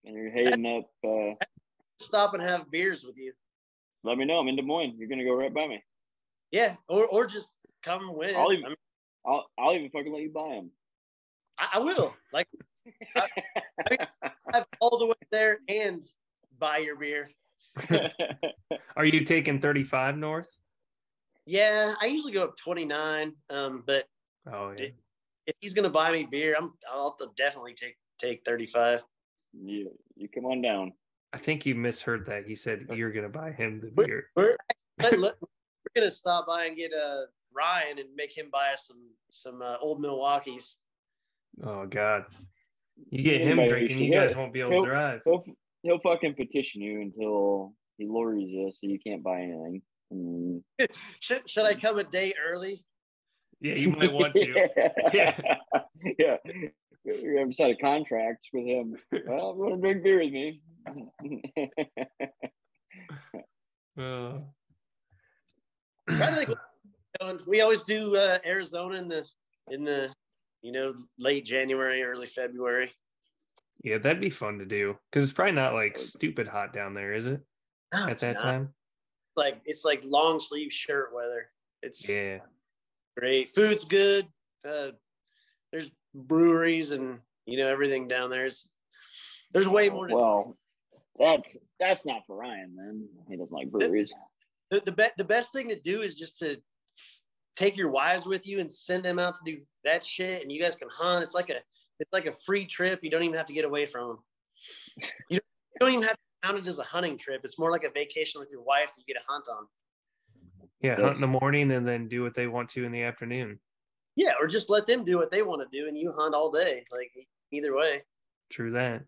[0.05, 1.35] and you're heading up uh
[2.01, 3.33] stop and have beers with you.
[4.05, 4.39] Let me know.
[4.39, 4.95] I'm in Des Moines.
[4.97, 5.83] You're gonna go right by me.
[6.51, 7.49] Yeah, or or just
[7.83, 8.37] come with.
[8.37, 8.77] I'll even, I mean,
[9.27, 10.71] I'll, I'll even fucking let you buy them.
[11.59, 12.15] I, I will.
[12.33, 12.49] Like,
[13.17, 13.29] I,
[14.53, 16.07] I all the way there and
[16.59, 17.31] buy your beer.
[18.97, 20.49] Are you taking 35 north?
[21.47, 23.33] Yeah, I usually go up 29.
[23.51, 24.05] Um, but
[24.53, 24.89] oh yeah.
[25.47, 29.05] If he's gonna buy me beer, I'm I'll definitely take take 35.
[29.63, 29.85] Yeah,
[30.17, 30.93] you come on down.
[31.33, 32.47] I think you misheard that.
[32.47, 34.31] He said you're going to buy him the beer.
[34.37, 34.57] We're,
[35.01, 35.33] we're, we're
[35.95, 37.23] going to stop by and get uh,
[37.55, 40.77] Ryan and make him buy us some some uh, old Milwaukee's.
[41.65, 42.25] Oh God!
[43.11, 45.23] You get him drinking, you guys won't be able he'll, to drive.
[45.25, 45.45] He'll,
[45.83, 49.83] he'll fucking petition you until he lures you, so you can't buy anything.
[50.13, 50.63] Mm.
[51.21, 52.85] should should I come a day early?
[53.61, 54.69] Yeah, you might want to.
[55.15, 55.39] yeah.
[56.19, 56.37] yeah
[57.07, 58.97] we have signed a contract with him.
[59.27, 60.61] Well, if you want to drink beer with me.
[63.99, 64.39] uh.
[67.47, 69.27] we always do uh, Arizona in the
[69.71, 70.13] in the
[70.63, 72.93] you know late January, early February.
[73.83, 77.15] Yeah, that'd be fun to do because it's probably not like stupid hot down there,
[77.15, 77.41] is it?
[77.95, 78.43] No, At that not.
[78.43, 78.75] time,
[79.37, 81.49] like it's like long sleeve shirt weather.
[81.83, 82.39] It's yeah,
[83.17, 83.49] great.
[83.51, 84.27] Food's good.
[84.67, 84.91] Uh,
[85.73, 88.47] there's breweries and you know everything down there.
[88.47, 88.69] It's
[89.53, 90.09] There's way more.
[90.09, 90.57] well,
[91.19, 92.75] that's that's not for Ryan.
[92.77, 94.13] Then he doesn't like breweries.
[94.71, 96.57] The the, be- the best thing to do is just to
[97.55, 100.61] take your wives with you and send them out to do that shit, and you
[100.61, 101.23] guys can hunt.
[101.23, 101.61] It's like a
[102.01, 103.01] it's like a free trip.
[103.03, 104.19] You don't even have to get away from them.
[105.29, 107.43] You don't, you don't even have to count it as a hunting trip.
[107.45, 109.67] It's more like a vacation with your wife that you get to hunt on.
[110.81, 113.59] Yeah, hunt in the morning and then do what they want to in the afternoon.
[114.17, 116.51] Yeah, or just let them do what they want to do and you hunt all
[116.51, 116.85] day.
[116.91, 117.13] Like
[117.53, 118.03] either way.
[118.51, 119.05] True that.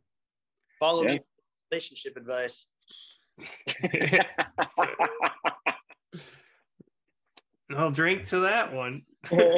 [0.78, 1.18] Follow yeah.
[1.70, 2.66] relationship advice.
[7.76, 9.02] I'll drink to that one.
[9.32, 9.48] oh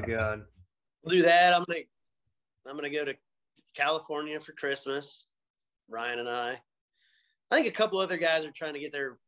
[0.00, 0.42] God.
[1.02, 1.54] We'll do that.
[1.54, 1.80] I'm gonna
[2.66, 3.14] I'm gonna go to
[3.74, 5.26] California for Christmas.
[5.88, 6.60] Ryan and I.
[7.50, 9.18] I think a couple other guys are trying to get their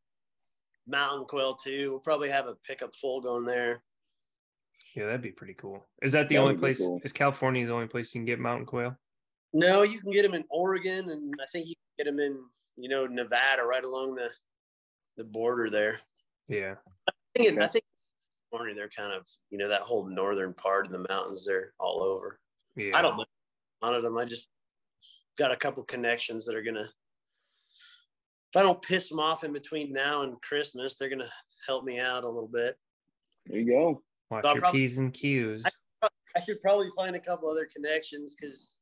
[0.87, 1.91] mountain quail too.
[1.91, 3.81] We'll probably have a pickup full going there.
[4.95, 5.85] Yeah, that'd be pretty cool.
[6.01, 6.79] Is that the that only place?
[6.79, 6.99] Cool.
[7.03, 8.95] Is California the only place you can get mountain quail?
[9.53, 12.39] No, you can get them in Oregon, and I think you can get them in
[12.77, 14.29] you know Nevada, right along the
[15.17, 15.99] the border there.
[16.47, 16.75] Yeah,
[17.07, 17.83] I think, I think
[18.51, 21.45] California, they're kind of you know that whole northern part of the mountains.
[21.45, 22.39] They're all over.
[22.75, 23.25] Yeah, I don't know
[23.81, 24.17] none of them.
[24.17, 24.49] I just
[25.37, 26.89] got a couple connections that are gonna.
[28.57, 31.29] If I don't piss them off in between now and Christmas, they're gonna
[31.67, 32.75] help me out a little bit.
[33.45, 34.01] There you go.
[34.31, 35.61] Watch so your probably, p's and q's.
[36.01, 38.79] I, I, should probably find a couple other connections because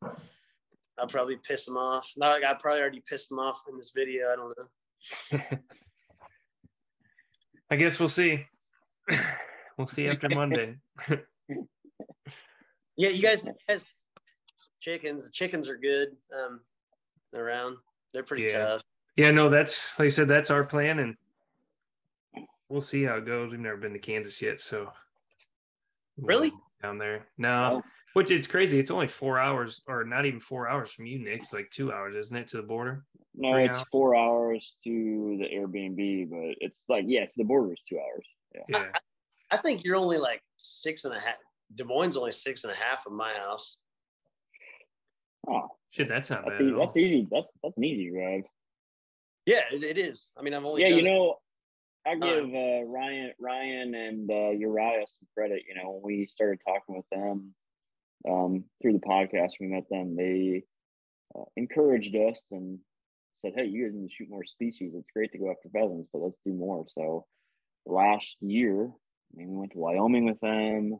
[0.97, 2.09] I'll probably piss them off.
[2.15, 4.31] Not like I probably already pissed them off in this video.
[4.31, 4.63] I don't know.
[7.69, 8.45] I guess we'll see.
[9.77, 10.77] we'll see after Monday.
[11.09, 11.17] yeah,
[13.09, 13.83] you guys, you guys
[14.79, 15.25] chickens.
[15.25, 16.15] The chickens are good.
[16.33, 16.61] Um,
[17.33, 17.75] around.
[18.13, 18.59] They're pretty yeah.
[18.59, 18.81] tough.
[19.15, 21.15] Yeah, no, that's like I said, that's our plan, and
[22.69, 23.51] we'll see how it goes.
[23.51, 24.91] We've never been to Kansas yet, so
[26.17, 26.51] really
[26.81, 27.25] down there.
[27.37, 27.89] No, oh.
[28.13, 28.79] which it's crazy.
[28.79, 31.41] It's only four hours, or not even four hours from you, Nick.
[31.41, 33.05] It's like two hours, isn't it, to the border?
[33.33, 33.87] No, Three it's hours?
[33.91, 38.25] four hours to the Airbnb, but it's like yeah, to the border is two hours.
[38.53, 38.61] Yeah.
[38.69, 38.85] yeah.
[39.51, 41.35] I, I think you're only like six and a half.
[41.73, 43.77] Des Moines only six and a half from my house.
[45.47, 46.67] Oh shit, that's not that's bad.
[46.67, 47.27] Easy, that's easy.
[47.31, 48.43] That's that's an easy drive.
[49.45, 50.31] Yeah, it, it is.
[50.37, 50.89] I mean, I've only yeah.
[50.89, 51.35] You know,
[52.05, 55.63] I give uh, Ryan Ryan and uh, Uriah some credit.
[55.67, 57.53] You know, when we started talking with them
[58.27, 60.15] um, through the podcast, we met them.
[60.15, 60.63] They
[61.37, 62.79] uh, encouraged us and
[63.43, 64.93] said, "Hey, you guys need to shoot more species.
[64.95, 67.25] It's great to go after pheasants, but let's do more." So
[67.85, 70.99] last year, I mean, we went to Wyoming with them.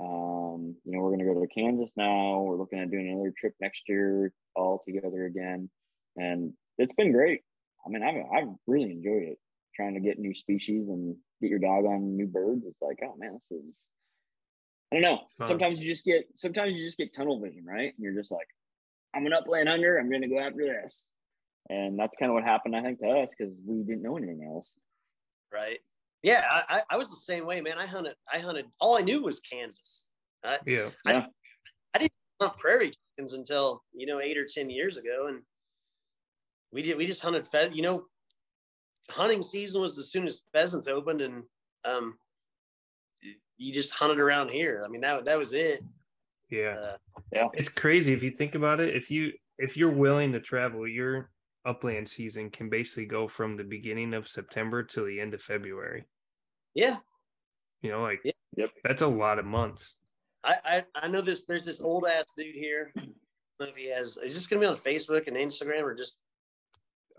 [0.00, 2.40] Um, you know, we're going to go to Kansas now.
[2.40, 5.70] We're looking at doing another trip next year all together again.
[6.16, 7.42] And it's been great.
[7.86, 9.38] I mean, I've, I've really enjoyed it
[9.74, 12.64] trying to get new species and get your dog on new birds.
[12.66, 13.86] It's like, oh man, this is,
[14.92, 15.20] I don't know.
[15.48, 17.92] Sometimes you just get, sometimes you just get tunnel vision, right?
[17.96, 18.46] And you're just like,
[19.14, 19.98] I'm an upland hunter.
[19.98, 21.08] I'm going to go after this.
[21.70, 24.44] And that's kind of what happened, I think, to us because we didn't know anything
[24.46, 24.70] else.
[25.52, 25.78] Right.
[26.22, 27.78] Yeah, I, I was the same way, man.
[27.78, 28.14] I hunted.
[28.32, 28.66] I hunted.
[28.80, 30.04] All I knew was Kansas.
[30.42, 30.88] I, yeah.
[31.06, 31.26] I, yeah.
[31.94, 35.42] I didn't hunt prairie chickens until you know eight or ten years ago, and
[36.74, 36.98] we did.
[36.98, 37.76] We just hunted pheasant.
[37.76, 38.04] You know,
[39.08, 41.44] hunting season was as soon as pheasants opened, and
[41.84, 42.18] um,
[43.56, 44.82] you just hunted around here.
[44.84, 45.82] I mean, that that was it.
[46.50, 46.74] Yeah.
[46.76, 46.96] Uh,
[47.32, 47.48] yeah.
[47.54, 48.94] It's crazy if you think about it.
[48.94, 51.30] If you if you're willing to travel, your
[51.64, 56.04] upland season can basically go from the beginning of September to the end of February.
[56.74, 56.96] Yeah.
[57.82, 58.32] You know, like yeah.
[58.56, 59.94] yep, that's a lot of months.
[60.42, 61.44] I, I I know this.
[61.46, 62.92] There's this old ass dude here.
[63.60, 66.18] if he has, is this gonna be on Facebook and Instagram or just?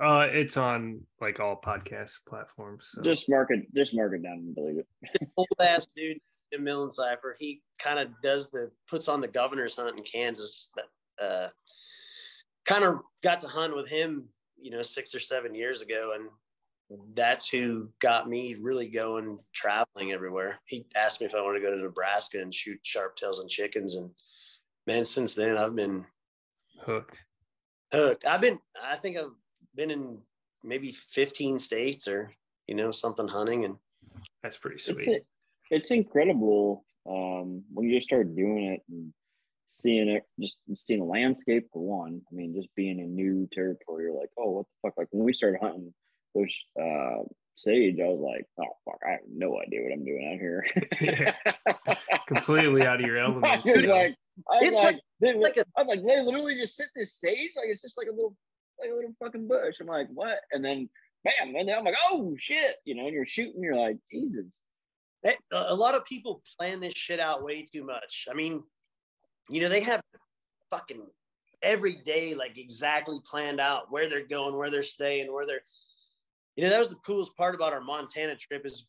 [0.02, 2.86] Uh, it's on like all podcast platforms.
[2.93, 3.02] So.
[3.02, 3.74] Just mark it.
[3.74, 5.30] Just mark it down and believe it.
[5.38, 6.20] old ass dude,
[6.52, 7.36] Jim Cipher.
[7.39, 10.72] He kind of does the puts on the governor's hunt in Kansas.
[10.76, 11.50] That uh,
[12.66, 14.28] kind of got to hunt with him,
[14.58, 16.30] you know, six or seven years ago, and
[17.14, 20.60] that's who got me really going traveling everywhere.
[20.66, 23.50] He asked me if I wanted to go to Nebraska and shoot sharp tails and
[23.50, 23.96] chickens.
[23.96, 24.10] And
[24.86, 26.06] man, since then I've been
[26.82, 27.18] hooked.
[27.91, 28.26] Hooked.
[28.26, 29.32] I've been, I think I've
[29.76, 30.18] been in
[30.64, 32.32] maybe 15 states or,
[32.68, 33.66] you know, something hunting.
[33.66, 33.78] And
[34.44, 35.08] that's pretty sweet.
[35.08, 35.26] It's,
[35.72, 39.14] it's incredible um, when you just start doing it and
[39.70, 42.22] seeing it, just seeing a landscape for one.
[42.32, 44.98] I mean, just being in new territory, you're like, oh, what the fuck?
[44.98, 45.94] Like when we started hunting,
[46.36, 47.24] push uh,
[47.58, 50.66] Sage, I was like, oh fuck, I have no idea what I'm doing out here.
[52.28, 53.46] Completely out of your element.
[53.46, 54.16] I was like,
[54.52, 57.52] I was like, like, like a, I was like, they literally just sit this sage,
[57.56, 58.36] like it's just like a little,
[58.80, 59.76] like a little fucking bush.
[59.80, 60.40] I'm like, what?
[60.52, 60.90] And then,
[61.24, 64.60] bam, and then I'm like, oh shit, you know, and you're shooting, you're like, Jesus.
[65.52, 68.28] a lot of people plan this shit out way too much.
[68.30, 68.64] I mean,
[69.50, 70.02] you know, they have
[70.70, 71.02] fucking
[71.62, 75.62] every day like exactly planned out where they're going, where they're staying, where they're.
[76.56, 78.88] You know, that was the coolest part about our Montana trip is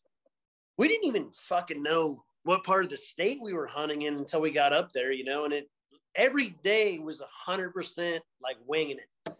[0.78, 4.40] we didn't even fucking know what part of the state we were hunting in until
[4.40, 5.10] we got up there.
[5.10, 5.68] You know, and it
[6.14, 9.36] every day was a hundred percent like winging it.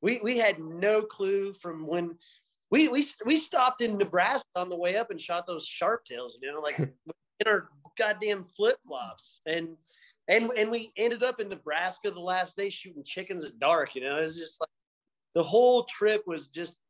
[0.00, 2.16] We we had no clue from when
[2.70, 6.38] we we we stopped in Nebraska on the way up and shot those sharp tails,
[6.40, 6.78] you know, like
[7.40, 9.76] in our goddamn flip flops, and
[10.28, 13.94] and and we ended up in Nebraska the last day shooting chickens at dark.
[13.94, 14.68] You know, it was just like
[15.34, 16.80] the whole trip was just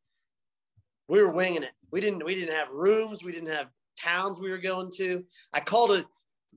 [1.09, 1.73] we were winging it.
[1.91, 5.25] We didn't we didn't have rooms, we didn't have towns we were going to.
[5.53, 6.07] I called it.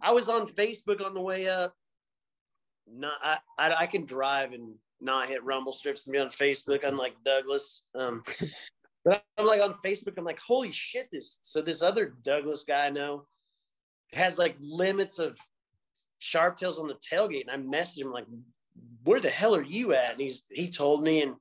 [0.02, 1.74] I was on Facebook on the way up.
[2.92, 6.84] Not I I, I can drive and not hit rumble strips to be on Facebook,
[6.84, 7.84] unlike Douglas.
[7.96, 8.24] Um,
[9.06, 12.88] but I'm like on Facebook, I'm like, holy shit, this so this other Douglas guy
[12.88, 13.26] I know
[14.14, 15.38] has like limits of
[16.20, 17.46] sharp tails on the tailgate.
[17.48, 18.26] And I messaged him like,
[19.04, 20.12] where the hell are you at?
[20.12, 21.36] And he's he told me and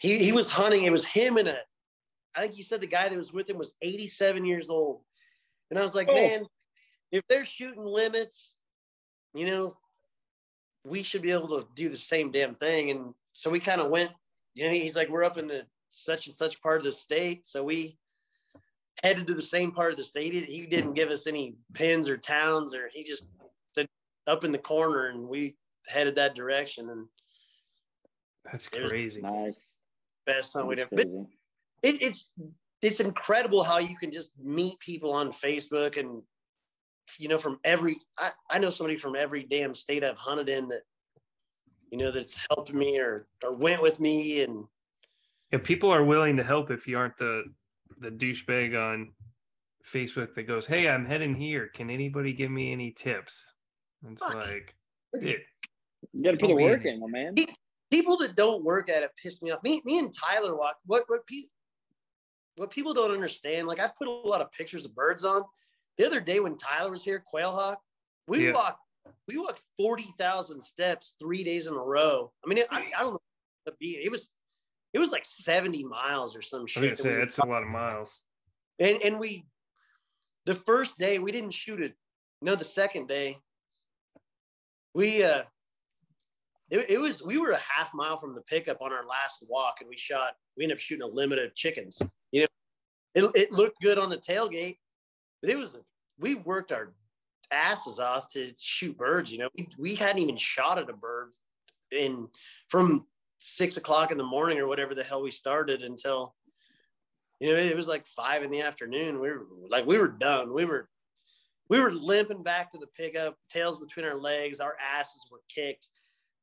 [0.00, 0.84] he he was hunting.
[0.84, 1.58] It was him and a
[2.34, 5.02] I think he said the guy that was with him was 87 years old.
[5.70, 6.14] And I was like, oh.
[6.14, 6.46] man,
[7.10, 8.54] if they're shooting limits,
[9.34, 9.74] you know,
[10.88, 12.90] we should be able to do the same damn thing.
[12.90, 14.10] And so we kind of went,
[14.54, 17.46] you know, he's like, we're up in the such and such part of the state.
[17.46, 17.96] So we
[19.02, 20.32] headed to the same part of the state.
[20.48, 23.28] He didn't give us any pins or towns, or he just
[23.74, 23.88] said
[24.26, 26.90] up in the corner, and we headed that direction.
[26.90, 27.06] And
[28.44, 29.20] that's crazy.
[29.20, 29.60] Nice.
[30.26, 30.90] Best time we'd ever.
[30.92, 31.06] But
[31.82, 32.32] it, it's
[32.82, 36.22] it's incredible how you can just meet people on Facebook and
[37.18, 40.68] you know from every I, I know somebody from every damn state I've hunted in
[40.68, 40.82] that
[41.90, 44.64] you know that's helped me or or went with me and
[45.52, 47.44] yeah, people are willing to help if you aren't the
[48.00, 49.12] the douchebag on
[49.84, 51.68] Facebook that goes, "Hey, I'm heading here.
[51.68, 53.42] Can anybody give me any tips?"
[54.02, 54.34] And it's Fuck.
[54.34, 54.76] like,
[55.18, 55.40] dude,
[56.12, 57.34] you got to put the work in, my man.
[57.90, 59.62] People that don't work at it piss me off.
[59.62, 60.80] Me, me and Tyler walked.
[60.84, 61.48] What what pe-
[62.56, 63.66] what people don't understand?
[63.66, 65.42] Like I put a lot of pictures of birds on.
[65.98, 67.80] The other day when Tyler was here, Quail Hawk,
[68.26, 68.52] we yeah.
[68.52, 68.80] walked
[69.26, 72.32] we walked forty thousand steps three days in a row.
[72.44, 73.20] I mean, it, I, I don't know.
[73.80, 74.30] It was
[74.94, 76.84] it was like 70 miles or some shit.
[76.84, 78.20] I was say, that's a lot of miles.
[78.78, 79.44] And and we
[80.46, 81.94] the first day we didn't shoot it.
[82.40, 83.38] No, the second day
[84.94, 85.42] we uh
[86.70, 89.76] it, it was we were a half mile from the pickup on our last walk
[89.80, 92.00] and we shot we ended up shooting a limit of chickens.
[92.32, 92.46] You know,
[93.14, 94.76] it, it looked good on the tailgate,
[95.42, 95.76] but it was
[96.18, 96.92] we worked our
[97.50, 99.32] asses off to shoot birds.
[99.32, 101.32] You know, we, we hadn't even shot at a bird
[101.90, 102.28] in
[102.68, 103.06] from
[103.38, 106.34] six o'clock in the morning or whatever the hell we started until
[107.40, 109.20] you know it was like five in the afternoon.
[109.20, 110.52] We were like we were done.
[110.52, 110.88] We were
[111.68, 115.88] we were limping back to the pickup tails between our legs our asses were kicked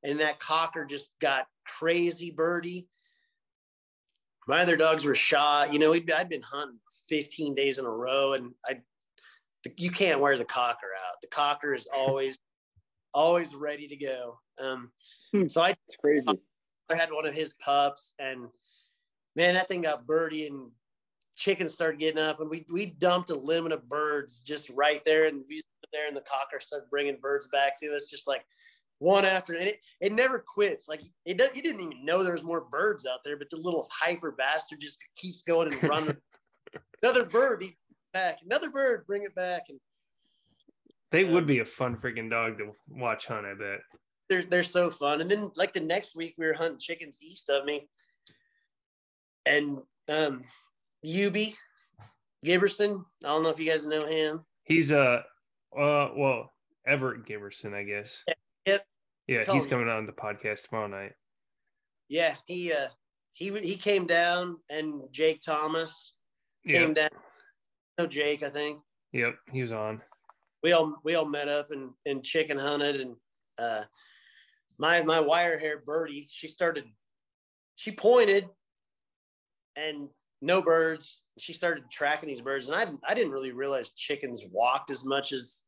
[0.04, 2.88] and that cocker just got crazy birdie.
[4.48, 5.74] My other dogs were shot.
[5.74, 8.80] You know i'd been hunting 15 days in a row and i
[9.78, 12.38] you can't wear the cocker out the cocker is always
[13.14, 14.92] always ready to go um,
[15.34, 15.48] hmm.
[15.48, 16.26] so i it's crazy
[16.90, 18.48] I had one of his pups, and
[19.36, 20.70] man, that thing got birdie, and
[21.36, 25.26] chickens started getting up, and we we dumped a limit of birds just right there,
[25.26, 25.62] and we
[25.92, 28.44] there, and the cocker started bringing birds back to us, just like
[29.00, 30.88] one after, and it it never quits.
[30.88, 33.88] Like it, you didn't even know there was more birds out there, but the little
[33.92, 36.18] hyper bastard just keeps going and running.
[37.04, 37.64] another bird,
[38.16, 38.40] back.
[38.46, 39.80] Another bird, bring it back, and
[41.12, 43.46] they um, would be a fun freaking dog to watch hunt.
[43.46, 43.80] I bet
[44.30, 45.22] they're they're so fun.
[45.22, 47.88] And then like the next week we were hunting chickens east of me,
[49.46, 50.42] and um,
[51.04, 51.54] Ubi
[52.44, 53.04] Giberson.
[53.24, 54.46] I don't know if you guys know him.
[54.64, 55.24] He's a
[55.76, 56.54] uh, uh well
[56.88, 58.24] Everett Giberson, I guess.
[58.66, 58.86] Yep.
[59.28, 61.14] Yeah, Call he's coming on the podcast tomorrow night.
[62.08, 62.88] Yeah, he uh
[63.34, 66.14] he he came down and Jake Thomas
[66.66, 67.12] came yep.
[67.12, 67.22] down.
[67.98, 68.80] No Jake, I think.
[69.14, 70.02] Yep, he was on.
[70.64, 73.16] We all we all met up and and chicken hunted and
[73.58, 73.84] uh
[74.78, 76.86] my my wire hair birdie, she started,
[77.76, 78.50] she pointed,
[79.76, 80.10] and
[80.42, 81.26] no birds.
[81.38, 85.32] She started tracking these birds, and I I didn't really realize chickens walked as much
[85.32, 85.64] as,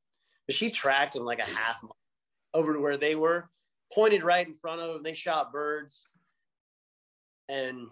[0.46, 1.96] but she tracked them like a half mile
[2.54, 3.50] over to where they were,
[3.94, 5.04] pointed right in front of them.
[5.04, 6.10] They shot birds,
[7.48, 7.88] and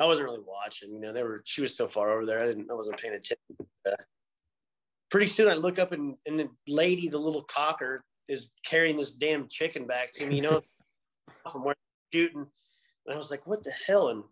[0.00, 0.92] I wasn't really watching.
[0.92, 1.42] You know, they were.
[1.44, 2.40] She was so far over there.
[2.40, 2.70] I didn't.
[2.70, 3.36] I wasn't paying attention.
[3.86, 3.96] Uh,
[5.10, 9.10] pretty soon, I look up and and the lady, the little cocker, is carrying this
[9.10, 10.62] damn chicken back to me, you know,
[11.52, 11.74] from where
[12.12, 12.46] shooting.
[13.06, 14.08] And I was like, what the hell?
[14.08, 14.22] And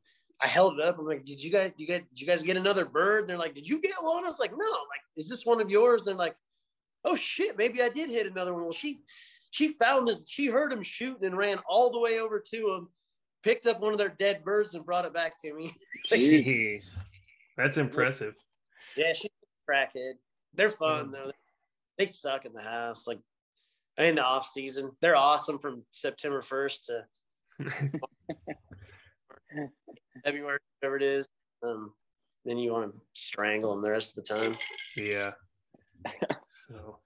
[0.43, 0.99] I held it up.
[0.99, 3.23] I'm like, did you guys, you get, did you guys get another bird?
[3.23, 4.25] And they're like, did you get one?
[4.25, 4.57] I was like, no.
[4.57, 6.03] I'm like, is this one of yours?
[6.03, 6.37] And they're like,
[7.05, 8.63] oh shit, maybe I did hit another one.
[8.63, 9.01] Well, she
[9.51, 12.89] she found this, she heard him shooting and ran all the way over to him,
[13.43, 15.73] picked up one of their dead birds and brought it back to me.
[16.11, 16.91] Jeez.
[17.57, 18.35] That's impressive.
[18.97, 20.15] Yeah, she's a crackhead.
[20.55, 21.31] They're fun though.
[21.99, 23.07] They suck in the house.
[23.07, 23.19] Like
[23.99, 24.93] in the off season.
[25.01, 27.05] They're awesome from September 1st to
[30.25, 31.29] February, whatever it is.
[31.63, 31.93] Um,
[32.45, 34.57] then you want to strangle them the rest of the time.
[34.97, 35.33] Yeah.
[36.69, 36.99] So,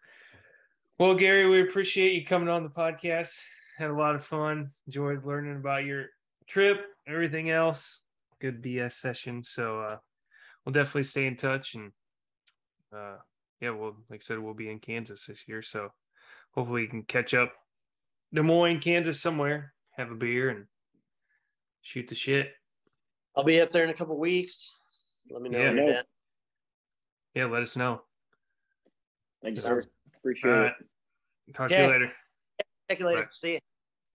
[0.99, 3.41] well, Gary, we appreciate you coming on the podcast.
[3.79, 4.71] Had a lot of fun.
[4.87, 6.07] Enjoyed learning about your
[6.47, 8.01] trip, everything else.
[8.41, 9.43] Good BS session.
[9.43, 9.97] So, uh,
[10.65, 11.75] we'll definitely stay in touch.
[11.75, 11.93] And,
[12.95, 13.17] uh,
[13.61, 15.63] yeah, well, like I said, we'll be in Kansas this year.
[15.63, 15.91] So,
[16.53, 17.53] hopefully, we can catch up
[18.35, 20.67] Des Moines, Kansas, somewhere, have a beer, and
[21.83, 22.53] shoot the shit.
[23.37, 24.75] I'll be up there in a couple weeks.
[25.31, 25.59] Let me know.
[25.59, 26.03] Yeah,
[27.35, 28.03] yeah let us know.
[29.43, 29.81] Thanks, sir.
[30.19, 30.73] Appreciate it.
[31.55, 32.13] Talk to you later.
[32.89, 33.23] Talk you later.
[33.23, 33.29] Bye.
[33.33, 33.59] See you.